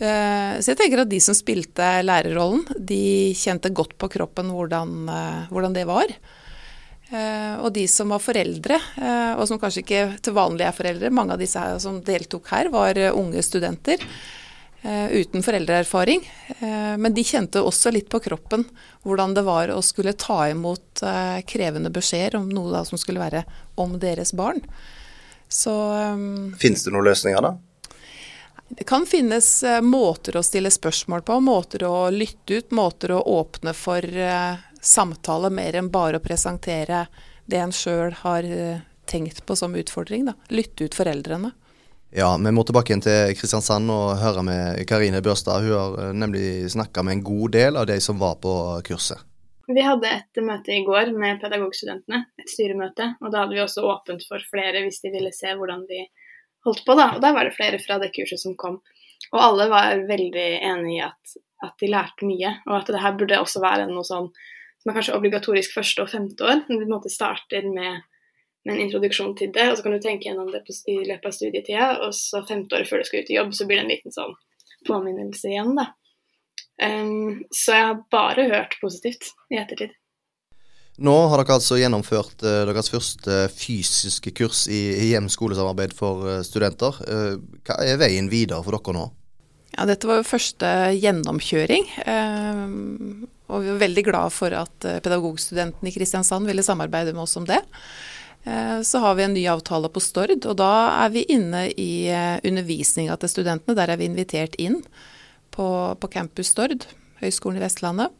Eh, 0.00 0.56
så 0.64 0.72
jeg 0.72 0.78
tenker 0.80 1.02
at 1.02 1.10
de 1.10 1.20
som 1.20 1.36
spilte 1.36 1.86
lærerrollen, 2.06 2.64
de 2.76 3.36
kjente 3.36 3.72
godt 3.76 3.98
på 4.00 4.08
kroppen 4.12 4.48
hvordan, 4.54 4.94
eh, 5.12 5.40
hvordan 5.52 5.76
det 5.76 5.84
var. 5.88 6.08
Eh, 7.10 7.54
og 7.60 7.74
de 7.76 7.84
som 7.90 8.14
var 8.14 8.22
foreldre, 8.22 8.78
og 9.36 9.44
som 9.48 9.58
kanskje 9.60 9.82
ikke 9.82 10.02
til 10.22 10.36
vanlig 10.36 10.64
er 10.64 10.76
foreldre, 10.76 11.10
mange 11.12 11.34
av 11.34 11.42
disse 11.42 11.60
som 11.82 11.98
deltok 12.06 12.48
her, 12.54 12.70
var 12.72 12.96
unge 13.10 13.42
studenter 13.42 14.00
uten 14.82 15.42
foreldreerfaring. 15.44 16.22
Men 16.96 17.12
de 17.12 17.24
kjente 17.26 17.60
også 17.60 17.90
litt 17.92 18.08
på 18.08 18.20
kroppen 18.24 18.62
hvordan 19.04 19.34
det 19.36 19.42
var 19.44 19.68
å 19.74 19.82
skulle 19.84 20.14
ta 20.16 20.38
imot 20.48 21.02
krevende 21.44 21.92
beskjeder 21.92 22.38
om 22.38 22.48
noe 22.48 22.80
som 22.88 22.96
skulle 23.00 23.20
være 23.20 23.42
om 23.76 23.98
deres 24.00 24.32
barn. 24.32 24.62
Så 25.52 25.74
Fins 26.62 26.86
det 26.86 26.94
noen 26.94 27.10
løsninger, 27.10 27.44
da? 27.44 27.52
Det 28.72 28.84
kan 28.84 29.06
finnes 29.06 29.62
eh, 29.62 29.80
måter 29.80 30.36
å 30.38 30.42
stille 30.46 30.70
spørsmål 30.70 31.24
på, 31.26 31.40
måter 31.42 31.82
å 31.84 32.10
lytte 32.14 32.60
ut, 32.60 32.70
måter 32.70 33.16
å 33.16 33.22
åpne 33.26 33.72
for 33.74 34.04
eh, 34.06 34.60
samtale 34.80 35.50
mer 35.50 35.74
enn 35.80 35.88
bare 35.90 36.20
å 36.20 36.22
presentere 36.22 37.00
det 37.50 37.58
en 37.58 37.74
sjøl 37.74 38.14
har 38.20 38.46
eh, 38.46 38.84
tenkt 39.10 39.42
på 39.46 39.56
som 39.58 39.74
utfordring. 39.74 40.28
Da. 40.30 40.36
Lytte 40.54 40.86
ut 40.86 40.94
foreldrene. 40.94 41.50
Ja, 42.10 42.34
vi 42.44 42.50
må 42.50 42.64
tilbake 42.66 42.90
igjen 42.90 43.04
til 43.04 43.34
Kristiansand 43.38 43.90
og 43.94 44.16
høre 44.18 44.42
med 44.42 44.80
Karine 44.90 45.20
Børstad. 45.22 45.62
Hun 45.62 45.76
har 45.78 46.14
nemlig 46.16 46.70
snakka 46.72 47.04
med 47.06 47.18
en 47.18 47.26
god 47.26 47.52
del 47.54 47.78
av 47.78 47.86
de 47.86 48.00
som 48.02 48.18
var 48.18 48.40
på 48.42 48.54
kurset. 48.86 49.20
Vi 49.70 49.82
hadde 49.86 50.10
et 50.10 50.40
møte 50.42 50.74
i 50.74 50.82
går 50.82 51.12
med 51.14 51.38
pedagogstudentene, 51.38 52.24
et 52.42 52.50
styremøte. 52.50 53.12
Og 53.22 53.30
da 53.30 53.44
hadde 53.44 53.54
vi 53.54 53.62
også 53.62 53.84
åpent 53.86 54.26
for 54.26 54.42
flere 54.50 54.82
hvis 54.82 54.98
de 55.04 55.12
ville 55.14 55.30
se 55.34 55.54
hvordan 55.54 55.84
vi 55.86 56.02
holdt 56.66 56.82
på. 56.86 56.96
da, 56.98 57.12
Og 57.14 57.22
der 57.22 57.36
var 57.36 57.46
det 57.46 57.54
flere 57.54 57.78
fra 57.78 58.00
det 58.02 58.10
kurset 58.16 58.42
som 58.42 58.58
kom. 58.58 58.80
Og 59.30 59.38
alle 59.38 59.68
var 59.70 60.02
veldig 60.08 60.48
enig 60.66 60.96
i 60.96 61.04
at, 61.06 61.36
at 61.62 61.76
de 61.78 61.92
lærte 61.92 62.26
mye, 62.26 62.56
og 62.66 62.80
at 62.80 62.90
det 62.90 63.04
her 63.04 63.14
burde 63.20 63.38
også 63.38 63.62
være 63.62 63.86
noe 63.86 64.02
sånn 64.06 64.32
som 64.80 64.90
er 64.90 64.96
kanskje 64.96 65.16
obligatorisk 65.16 65.76
første 65.76 66.02
og 66.02 66.10
femte 66.10 66.42
år. 66.42 66.64
Men 66.66 66.80
vi 66.80 66.90
måte 66.90 67.12
starter 67.12 67.68
med, 67.70 68.02
med, 68.66 68.74
en 68.74 68.82
introduksjon 68.86 69.34
til 69.38 69.52
det, 69.54 69.70
og 69.70 69.78
så 69.78 69.86
kan 69.86 69.96
du 69.96 70.02
tenke 70.02 70.28
gjennom 70.28 70.50
det 70.52 70.62
på, 70.66 70.76
i 70.90 71.00
løpet 71.08 71.30
av 71.30 71.36
studietida, 71.36 71.88
og 72.06 72.14
så 72.16 72.44
femte 72.48 72.76
året 72.76 72.90
før 72.90 73.02
du 73.02 73.08
skal 73.08 73.24
ut 73.24 73.32
i 73.32 73.38
jobb, 73.38 73.54
så 73.56 73.66
blir 73.68 73.80
det 73.80 73.86
en 73.86 73.94
liten 73.94 74.14
sånn 74.14 74.36
påminnelse 74.88 75.50
igjen, 75.52 75.74
da. 75.78 75.90
Um, 76.80 77.42
så 77.52 77.76
jeg 77.76 77.88
har 77.90 78.04
bare 78.12 78.46
hørt 78.48 78.78
positivt 78.80 79.34
i 79.52 79.58
ettertid. 79.60 79.92
Nå 81.00 81.14
har 81.32 81.40
dere 81.40 81.56
altså 81.56 81.78
gjennomført 81.80 82.42
uh, 82.44 82.62
deres 82.68 82.90
første 82.92 83.46
fysiske 83.52 84.32
kurs 84.36 84.66
i, 84.68 84.80
i 84.96 85.10
hjem-skolesamarbeid 85.12 85.94
for 85.96 86.24
uh, 86.28 86.38
studenter. 86.44 86.96
Uh, 87.04 87.36
hva 87.68 87.78
er 87.84 88.00
veien 88.00 88.30
videre 88.32 88.60
for 88.64 88.76
dere 88.76 88.96
nå? 88.96 89.06
Ja, 89.76 89.86
dette 89.88 90.08
var 90.08 90.18
jo 90.18 90.26
første 90.26 90.68
gjennomkjøring. 90.98 91.84
og 93.46 93.62
vi 93.62 93.68
var 93.70 93.76
veldig 93.84 94.02
glad 94.08 94.32
for 94.34 94.50
at 94.58 94.86
pedagogstudentene 95.04 95.92
i 95.92 95.94
Kristiansand 95.94 96.50
ville 96.50 96.64
samarbeide 96.66 97.14
med 97.14 97.22
oss 97.22 97.36
om 97.38 97.46
det. 97.46 97.60
Så 98.40 98.98
har 99.02 99.14
vi 99.18 99.22
en 99.26 99.34
ny 99.36 99.42
avtale 99.52 99.90
på 99.92 100.00
Stord, 100.00 100.46
og 100.48 100.54
da 100.56 100.70
er 101.04 101.10
vi 101.12 101.26
inne 101.28 101.66
i 101.76 102.08
undervisninga 102.48 103.18
til 103.20 103.32
studentene. 103.34 103.76
Der 103.76 103.92
er 103.92 104.00
vi 104.00 104.08
invitert 104.08 104.56
inn 104.56 104.78
på, 105.52 105.66
på 106.00 106.08
Campus 106.08 106.54
Stord, 106.54 106.86
Høgskolen 107.20 107.60
i 107.60 107.64
Vestlandet. 107.66 108.16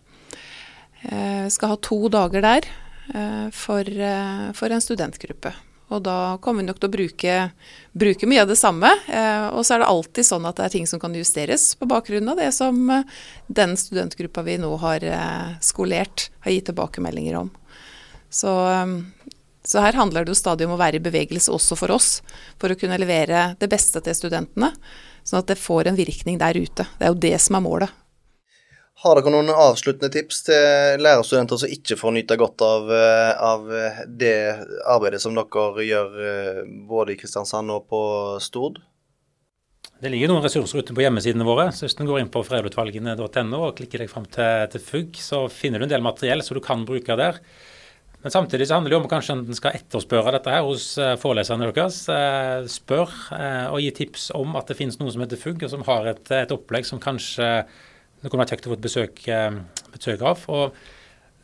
Eh, 1.02 1.48
skal 1.48 1.72
ha 1.72 1.80
to 1.80 2.08
dager 2.12 2.44
der 2.44 2.66
eh, 3.14 3.48
for, 3.56 3.80
eh, 3.88 4.46
for, 4.56 4.70
en 4.70 4.84
studentgruppe. 4.84 5.52
Og 5.90 6.02
da 6.06 6.36
kommer 6.42 6.62
vi 6.62 6.68
nok 6.68 6.78
til 6.78 6.86
å 6.90 6.92
bruke, 6.92 7.36
bruke 7.98 8.28
mye 8.30 8.44
av 8.44 8.50
det 8.52 8.58
samme. 8.60 8.92
og 9.50 9.64
så 9.66 9.74
er 9.74 9.80
det 9.82 9.88
alltid 9.90 10.26
sånn 10.28 10.44
at 10.46 10.60
det 10.60 10.66
er 10.68 10.74
ting 10.76 10.86
som 10.86 11.00
kan 11.02 11.16
justeres 11.18 11.72
på 11.74 11.88
bakgrunn 11.90 12.30
av 12.30 12.38
det 12.38 12.52
som 12.54 12.78
den 13.48 13.74
studentgruppa 13.74 14.44
vi 14.46 14.54
nå 14.62 14.70
har 14.84 15.02
skolert, 15.58 16.28
har 16.46 16.54
gitt 16.54 16.68
tilbakemeldinger 16.70 17.40
om. 17.40 17.50
Så, 18.30 18.54
så 19.70 19.84
her 19.84 19.94
handler 19.94 20.26
det 20.26 20.34
jo 20.34 20.40
stadig 20.40 20.66
om 20.66 20.74
å 20.74 20.80
være 20.80 20.98
i 20.98 21.04
bevegelse 21.04 21.52
også 21.54 21.78
for 21.78 21.94
oss, 21.94 22.08
for 22.58 22.72
å 22.72 22.78
kunne 22.78 22.98
levere 22.98 23.52
det 23.60 23.70
beste 23.70 24.02
til 24.02 24.16
studentene. 24.18 24.72
Sånn 25.22 25.44
at 25.44 25.52
det 25.52 25.60
får 25.60 25.86
en 25.86 25.98
virkning 25.98 26.40
der 26.40 26.58
ute. 26.58 26.88
Det 26.98 27.06
er 27.06 27.12
jo 27.12 27.20
det 27.22 27.36
som 27.38 27.58
er 27.58 27.62
målet. 27.62 27.96
Har 29.00 29.16
dere 29.16 29.32
noen 29.32 29.48
avsluttende 29.54 30.10
tips 30.12 30.42
til 30.50 31.00
lærerstudenter 31.00 31.62
som 31.62 31.70
ikke 31.72 31.96
får 31.96 32.12
nyte 32.18 32.36
godt 32.40 32.64
av, 32.66 32.90
eh, 32.92 33.30
av, 33.46 33.70
det 34.04 34.34
arbeidet 34.84 35.22
som 35.22 35.38
dere 35.38 35.86
gjør 35.86 36.18
eh, 36.26 36.60
både 36.90 37.14
i 37.14 37.20
Kristiansand 37.22 37.72
og 37.72 37.86
på 37.88 38.02
Stord? 38.44 38.82
Det 40.00 40.10
ligger 40.12 40.32
noen 40.32 40.44
ressurser 40.44 40.82
ute 40.82 40.96
på 40.96 41.04
hjemmesidene 41.04 41.46
våre. 41.46 41.70
så 41.72 41.86
Hvis 41.86 41.96
du 41.96 42.04
går 42.08 42.20
inn 42.20 42.32
på 42.32 42.42
foreldreutvalgene.no 42.44 43.62
og 43.68 43.74
klikker 43.78 44.02
deg 44.02 44.12
fram 44.12 44.26
til, 44.28 44.68
til, 44.72 44.84
FUG, 44.84 45.16
så 45.20 45.44
finner 45.52 45.80
du 45.80 45.86
en 45.86 45.94
del 45.94 46.04
materiell 46.04 46.42
som 46.44 46.56
du 46.56 46.62
kan 46.64 46.84
bruke 46.88 47.16
der. 47.20 47.40
Men 48.20 48.32
samtidig 48.34 48.66
så 48.68 48.76
handler 48.76 48.92
det 48.92 48.98
om 49.00 49.08
kanskje 49.08 49.36
en 49.38 49.56
skal 49.56 49.76
etterspørre 49.78 50.34
dette 50.36 50.52
her 50.52 50.66
hos 50.66 50.92
eh, 51.00 51.14
foreleserne 51.20 51.70
deres. 51.70 52.02
Spør 52.72 53.14
og 53.72 53.78
gi 53.80 53.92
tips 53.96 54.30
om 54.36 54.58
at 54.60 54.68
det 54.68 54.76
finnes 54.76 54.98
noe 55.00 55.12
som 55.12 55.22
heter 55.24 55.40
FUG, 55.40 55.64
og 55.64 55.72
som 55.72 55.86
har 55.88 56.12
et, 56.12 56.26
et 56.36 56.52
opplegg 56.52 56.88
som 56.88 57.00
kanskje 57.00 57.48
det 58.20 58.28
kunne 58.28 58.44
vært 58.44 58.54
kjekt 58.54 58.66
å 58.68 58.72
få 58.72 58.76
et 58.76 58.84
besøk, 58.84 59.20
eh, 59.28 59.60
besøk 59.94 60.22
av. 60.22 60.48
og 60.48 60.74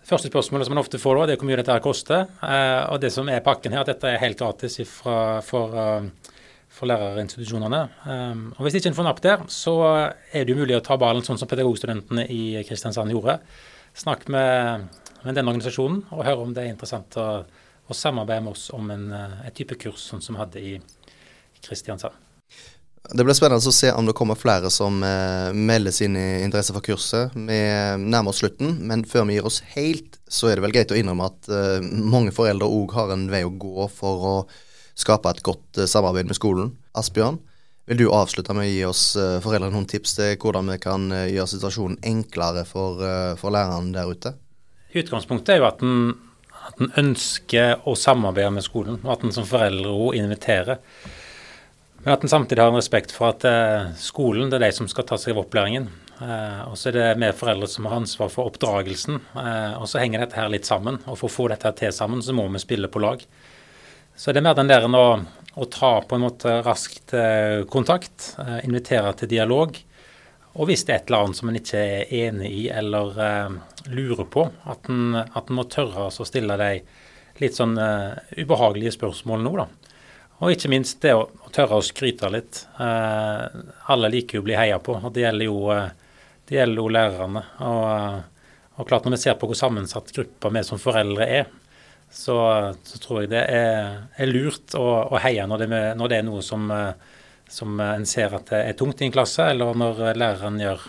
Første 0.07 0.29
spørsmålet 0.31 0.69
som 0.69 0.75
man 0.77 0.85
ofte 0.85 1.01
får, 1.03 1.17
da, 1.17 1.27
det 1.27 1.33
er 1.35 1.41
hvor 1.41 1.49
mye 1.49 1.57
dette 1.59 1.73
her 1.73 1.83
koster. 1.83 2.29
Eh, 2.39 2.83
og 2.93 3.01
det 3.03 3.11
som 3.11 3.27
er 3.29 3.43
pakken 3.43 3.73
her, 3.75 3.83
at 3.83 3.91
dette 3.91 4.07
er 4.07 4.21
helt 4.23 4.39
gratis 4.39 4.79
ifra, 4.79 5.43
for, 5.43 5.75
eh, 5.75 6.35
for 6.69 6.87
lærerinstitusjonene. 6.87 7.81
og 8.55 8.61
Hvis 8.63 8.77
ikke 8.79 8.93
en 8.93 8.95
får 8.95 9.09
napp 9.09 9.21
der, 9.21 9.39
så 9.49 10.13
er 10.33 10.45
det 10.45 10.55
jo 10.55 10.61
mulig 10.61 10.77
å 10.77 10.85
ta 10.85 10.97
ballen 10.97 11.25
sånn 11.25 11.39
som 11.39 11.49
pedagogstudentene 11.49 12.29
i 12.31 12.63
Kristiansand 12.63 13.11
gjorde. 13.11 13.41
Snakk 13.97 14.29
med, 14.29 14.87
med 15.27 15.37
denne 15.37 15.53
organisasjonen 15.53 16.05
og 16.15 16.25
høre 16.27 16.45
om 16.45 16.55
det 16.55 16.65
er 16.65 16.73
interessant 16.73 17.19
å, 17.21 17.27
å 17.87 17.97
samarbeide 17.97 18.45
med 18.47 18.55
oss 18.55 18.69
om 18.77 18.91
en, 18.95 19.11
et 19.45 19.57
type 19.57 19.79
kurs 19.81 20.07
sånn 20.11 20.23
som 20.25 20.37
vi 20.37 20.43
hadde 20.43 20.63
i 20.63 20.77
Kristiansand. 21.65 22.23
Det 23.07 23.23
blir 23.23 23.37
spennende 23.39 23.71
å 23.71 23.75
se 23.75 23.93
om 23.95 24.07
det 24.09 24.17
kommer 24.19 24.39
flere 24.39 24.71
som 24.75 24.99
eh, 25.07 25.53
melder 25.55 25.95
sin 25.95 26.17
interesse 26.19 26.75
for 26.75 26.83
kurset. 26.83 27.35
Vi 27.39 27.59
nærmer 28.03 28.33
oss 28.33 28.41
slutten, 28.43 28.81
men 28.83 29.05
før 29.07 29.29
vi 29.29 29.37
gir 29.37 29.47
oss 29.47 29.61
helt, 29.77 30.19
så 30.27 30.51
er 30.51 30.59
det 30.59 30.65
vel 30.65 30.75
greit 30.75 30.91
å 30.91 30.99
innrømme 30.99 31.29
at 31.31 31.51
eh, 31.51 31.87
mange 31.87 32.35
foreldre 32.35 32.67
òg 32.67 32.97
har 32.99 33.13
en 33.15 33.29
vei 33.31 33.45
å 33.47 33.53
gå 33.55 33.87
for 33.95 34.27
å 34.33 34.35
skape 34.99 35.31
et 35.31 35.45
godt 35.47 35.79
eh, 35.79 35.91
samarbeid 35.91 36.27
med 36.27 36.39
skolen. 36.39 36.75
Asbjørn, 36.99 37.39
vil 37.87 38.01
du 38.01 38.07
avslutte 38.11 38.55
med 38.57 38.67
å 38.67 38.71
gi 38.73 38.83
oss 38.89 39.03
eh, 39.15 39.37
foreldre 39.45 39.71
noen 39.71 39.87
tips 39.87 40.17
til 40.19 40.33
hvordan 40.43 40.73
vi 40.73 40.79
kan 40.83 41.07
eh, 41.15 41.29
gjøre 41.37 41.53
situasjonen 41.53 42.01
enklere 42.11 42.65
for, 42.67 42.99
eh, 42.99 43.35
for 43.39 43.55
læreren 43.55 43.93
der 43.95 44.11
ute? 44.11 44.33
Utgangspunktet 44.97 45.55
er 45.55 45.61
jo 45.61 45.69
at 45.69 45.85
en, 45.85 46.15
at 46.71 46.81
en 46.81 46.93
ønsker 47.05 47.85
å 47.87 47.95
samarbeide 47.99 48.55
med 48.57 48.65
skolen, 48.65 48.99
og 49.05 49.13
at 49.17 49.27
en 49.27 49.35
som 49.35 49.47
foreldre 49.49 49.93
òg 49.93 50.19
inviterer. 50.19 50.81
Men 52.07 52.15
at 52.15 52.23
en 52.23 52.31
samtidig 52.31 52.63
har 52.63 52.71
en 52.71 52.79
respekt 52.79 53.11
for 53.11 53.33
at 53.33 53.45
eh, 53.49 53.89
skolen 53.99 54.47
det 54.47 54.61
er 54.61 54.69
de 54.69 54.75
som 54.77 54.87
skal 54.87 55.09
ta 55.09 55.17
seg 55.19 55.35
av 55.35 55.41
opplæringen. 55.43 55.89
Eh, 56.23 56.61
og 56.69 56.77
så 56.79 56.93
er 56.93 56.95
det 56.95 57.07
vi 57.19 57.31
foreldre 57.35 57.67
som 57.67 57.89
har 57.89 57.97
ansvar 57.99 58.31
for 58.31 58.47
oppdragelsen. 58.47 59.19
Eh, 59.35 59.73
og 59.75 59.89
så 59.91 59.99
henger 59.99 60.23
dette 60.23 60.39
her 60.39 60.53
litt 60.53 60.69
sammen. 60.69 61.01
Og 61.11 61.19
for 61.19 61.27
å 61.27 61.35
få 61.35 61.49
dette 61.51 61.67
her 61.67 61.75
til 61.75 61.91
sammen, 61.97 62.23
så 62.23 62.37
må 62.37 62.47
vi 62.47 62.63
spille 62.63 62.87
på 62.87 63.03
lag. 63.03 63.25
Så 64.15 64.31
det 64.31 64.39
er 64.39 64.47
mer 64.47 64.55
den 64.55 64.71
der 64.71 64.87
å, 64.87 65.03
å 65.59 65.67
ta 65.67 65.91
på 66.07 66.15
en 66.15 66.25
måte 66.29 66.61
raskt 66.65 67.13
kontakt, 67.75 68.31
invitere 68.63 69.11
til 69.19 69.29
dialog. 69.35 69.75
Og 70.57 70.71
hvis 70.71 70.87
det 70.89 70.95
er 70.95 71.01
et 71.03 71.11
eller 71.11 71.27
annet 71.27 71.39
som 71.39 71.51
en 71.51 71.59
ikke 71.59 71.81
er 71.81 72.13
enig 72.25 72.49
i 72.49 72.63
eller 72.73 73.19
lurer 73.93 74.25
på, 74.33 74.47
at 74.65 74.89
en, 74.89 75.19
må 75.53 75.67
tørre 75.69 76.09
å 76.09 76.27
stille 76.29 76.57
de 76.57 76.71
litt 77.43 77.59
sånn 77.59 77.75
ubehagelige 77.77 78.95
spørsmål 78.97 79.45
nå, 79.45 79.53
da. 79.61 79.67
Og 80.45 80.53
ikke 80.53 80.69
minst 80.69 81.01
det 81.05 81.15
å, 81.17 81.25
å 81.25 81.53
tørre 81.53 81.79
å 81.79 81.85
skryte 81.85 82.29
litt. 82.33 82.63
Uh, 82.77 83.47
alle 83.93 84.11
liker 84.13 84.39
jo 84.39 84.45
å 84.45 84.47
bli 84.49 84.57
heia 84.59 84.79
på, 84.83 84.99
og 85.01 85.13
det 85.15 85.25
gjelder 85.25 85.49
jo, 85.49 85.61
det 86.49 86.59
gjelder 86.59 86.83
jo 86.83 86.89
lærerne. 86.93 87.45
Og, 87.65 88.43
og, 88.77 88.83
klart 88.89 89.07
Når 89.07 89.17
vi 89.17 89.23
ser 89.25 89.39
på 89.41 89.49
hvor 89.49 89.59
sammensatt 89.59 90.13
gruppa 90.13 90.53
vi 90.53 90.65
som 90.67 90.83
foreldre 90.83 91.29
er, 91.41 91.49
så, 92.13 92.37
så 92.87 93.01
tror 93.03 93.23
jeg 93.23 93.33
det 93.33 93.43
er, 93.51 94.03
er 94.15 94.29
lurt 94.29 94.77
å, 94.79 94.85
å 95.11 95.21
heie 95.25 95.45
når 95.49 95.65
det, 95.65 95.71
når 95.99 96.13
det, 96.13 96.21
er 96.21 96.27
noe 96.29 96.45
som, 96.45 96.69
eh, 96.71 97.16
som 97.49 97.81
en 97.81 98.07
ser 98.07 98.35
at 98.35 98.51
det 98.51 98.63
er 98.63 98.79
tungt 98.79 99.01
i 99.03 99.07
en 99.07 99.15
klasse, 99.15 99.45
eller 99.53 99.77
når 99.79 100.03
læreren 100.19 100.59
gjør 100.61 100.89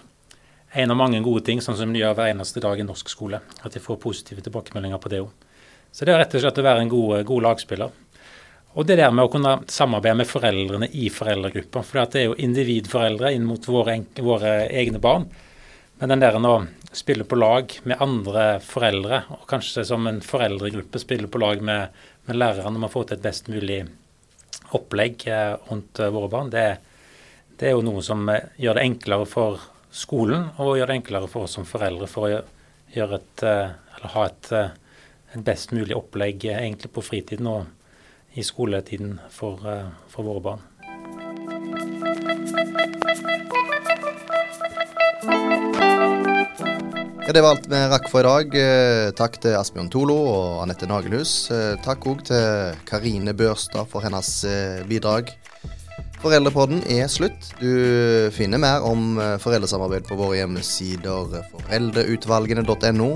en 0.78 0.92
av 0.92 0.98
mange 1.00 1.22
gode 1.26 1.46
ting, 1.48 1.62
sånn 1.64 1.78
som 1.80 1.94
de 1.94 2.02
gjør 2.02 2.16
hver 2.18 2.34
eneste 2.34 2.62
dag 2.64 2.80
i 2.80 2.86
norsk 2.86 3.10
skole. 3.10 3.40
At 3.64 3.74
de 3.74 3.82
får 3.82 4.00
positive 4.04 4.44
tilbakemeldinger 4.46 5.02
på 5.02 5.12
det 5.14 5.22
òg. 5.24 5.32
Så 5.92 6.06
det 6.06 6.14
er 6.14 6.22
rett 6.22 6.36
og 6.36 6.44
slett 6.44 6.60
å 6.60 6.66
være 6.66 6.84
en 6.84 6.92
god, 6.92 7.24
god 7.30 7.46
lagspiller. 7.46 7.94
Og 8.78 8.86
det 8.86 9.00
der 9.00 9.14
med 9.16 9.26
å 9.26 9.32
kunne 9.34 9.56
samarbeide 9.72 10.20
med 10.20 10.30
foreldrene 10.30 10.90
i 10.94 11.08
foreldregruppa. 11.10 11.82
For 11.82 12.04
det 12.12 12.22
er 12.22 12.28
jo 12.28 12.40
individforeldre 12.46 13.32
inn 13.34 13.48
mot 13.48 13.64
våre, 13.66 13.96
våre 14.22 14.58
egne 14.68 15.02
barn. 15.02 15.26
Men 15.98 16.14
den 16.14 16.22
der 16.22 16.38
å 16.38 16.60
spille 16.94 17.26
på 17.26 17.40
lag 17.40 17.74
med 17.90 18.02
andre 18.04 18.60
foreldre, 18.62 19.24
og 19.34 19.48
kanskje 19.50 19.86
som 19.88 20.06
en 20.10 20.22
foreldregruppe 20.22 21.02
spille 21.02 21.30
på 21.32 21.42
lag 21.42 21.64
med, 21.66 21.96
med 22.30 22.38
lærerne 22.38 22.78
om 22.78 22.86
å 22.86 22.92
få 22.92 23.04
til 23.08 23.18
et 23.18 23.26
best 23.26 23.50
mulig 23.50 23.82
opplegg 24.76 25.28
eh, 25.28 25.56
rundt 25.70 26.00
eh, 26.00 26.12
våre 26.14 26.30
barn, 26.32 26.50
det, 26.50 26.78
det, 27.58 27.70
er 27.70 27.76
jo 27.76 27.86
noe 27.86 28.04
som 28.06 28.28
eh, 28.30 28.50
gjør 28.60 28.80
det 28.80 28.86
enklere 28.90 29.28
for 29.30 29.64
skolen 29.92 30.50
og 30.58 30.78
gjør 30.78 30.92
det 30.92 31.00
enklere 31.00 31.32
for 31.32 31.48
oss 31.48 31.56
som 31.58 31.68
foreldre 31.68 32.10
for 32.12 32.28
å 32.28 32.42
gjøre 32.94 33.20
et, 33.20 33.44
eller 33.44 34.14
ha 34.14 34.26
et, 34.28 34.52
et 35.34 35.44
best 35.48 35.74
mulig 35.76 35.96
opplegg 35.98 36.46
egentlig 36.52 36.92
på 36.94 37.04
fritiden. 37.06 37.48
og 37.48 37.74
i 38.38 38.44
skoletiden 38.46 39.16
for, 39.34 39.64
for 40.14 40.28
våre 40.28 40.42
barn. 40.46 40.62
Ja, 47.28 47.34
Det 47.34 47.42
var 47.42 47.58
alt 47.58 47.66
vi 47.68 47.80
rakk 47.92 48.06
for 48.08 48.24
i 48.24 48.24
dag. 48.24 48.54
Eh, 48.56 49.10
takk 49.12 49.34
til 49.44 49.58
Asbjørn 49.60 49.90
Tolo 49.92 50.16
og 50.32 50.62
Anette 50.62 50.88
Nagelhus. 50.88 51.52
Eh, 51.52 51.74
takk 51.84 52.06
òg 52.08 52.22
til 52.30 52.78
Karine 52.88 53.34
Børstad 53.36 53.90
for 53.92 54.00
hennes 54.00 54.30
bidrag. 54.88 55.34
Foreldrepodden 56.22 56.86
er 56.88 57.12
slutt. 57.12 57.50
Du 57.60 58.32
finner 58.32 58.64
mer 58.64 58.88
om 58.88 59.20
eh, 59.20 59.36
foreldresamarbeid 59.44 60.08
på 60.08 60.16
våre 60.16 60.40
hjemmesider 60.40 61.44
foreldreutvalgene.no. 61.52 63.12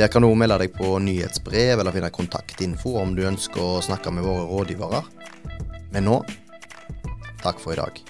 Der 0.00 0.08
kan 0.08 0.24
du 0.24 0.32
melde 0.32 0.62
deg 0.64 0.72
på 0.80 0.96
nyhetsbrev 1.04 1.84
eller 1.84 1.92
finne 1.92 2.14
kontaktinfo 2.16 2.96
om 3.04 3.12
du 3.12 3.26
ønsker 3.28 3.60
å 3.60 3.84
snakke 3.84 4.08
med 4.08 4.24
våre 4.24 4.48
rådgivere. 4.48 5.04
Men 5.92 6.08
nå 6.08 6.22
takk 7.44 7.60
for 7.60 7.76
i 7.76 7.82
dag. 7.84 8.04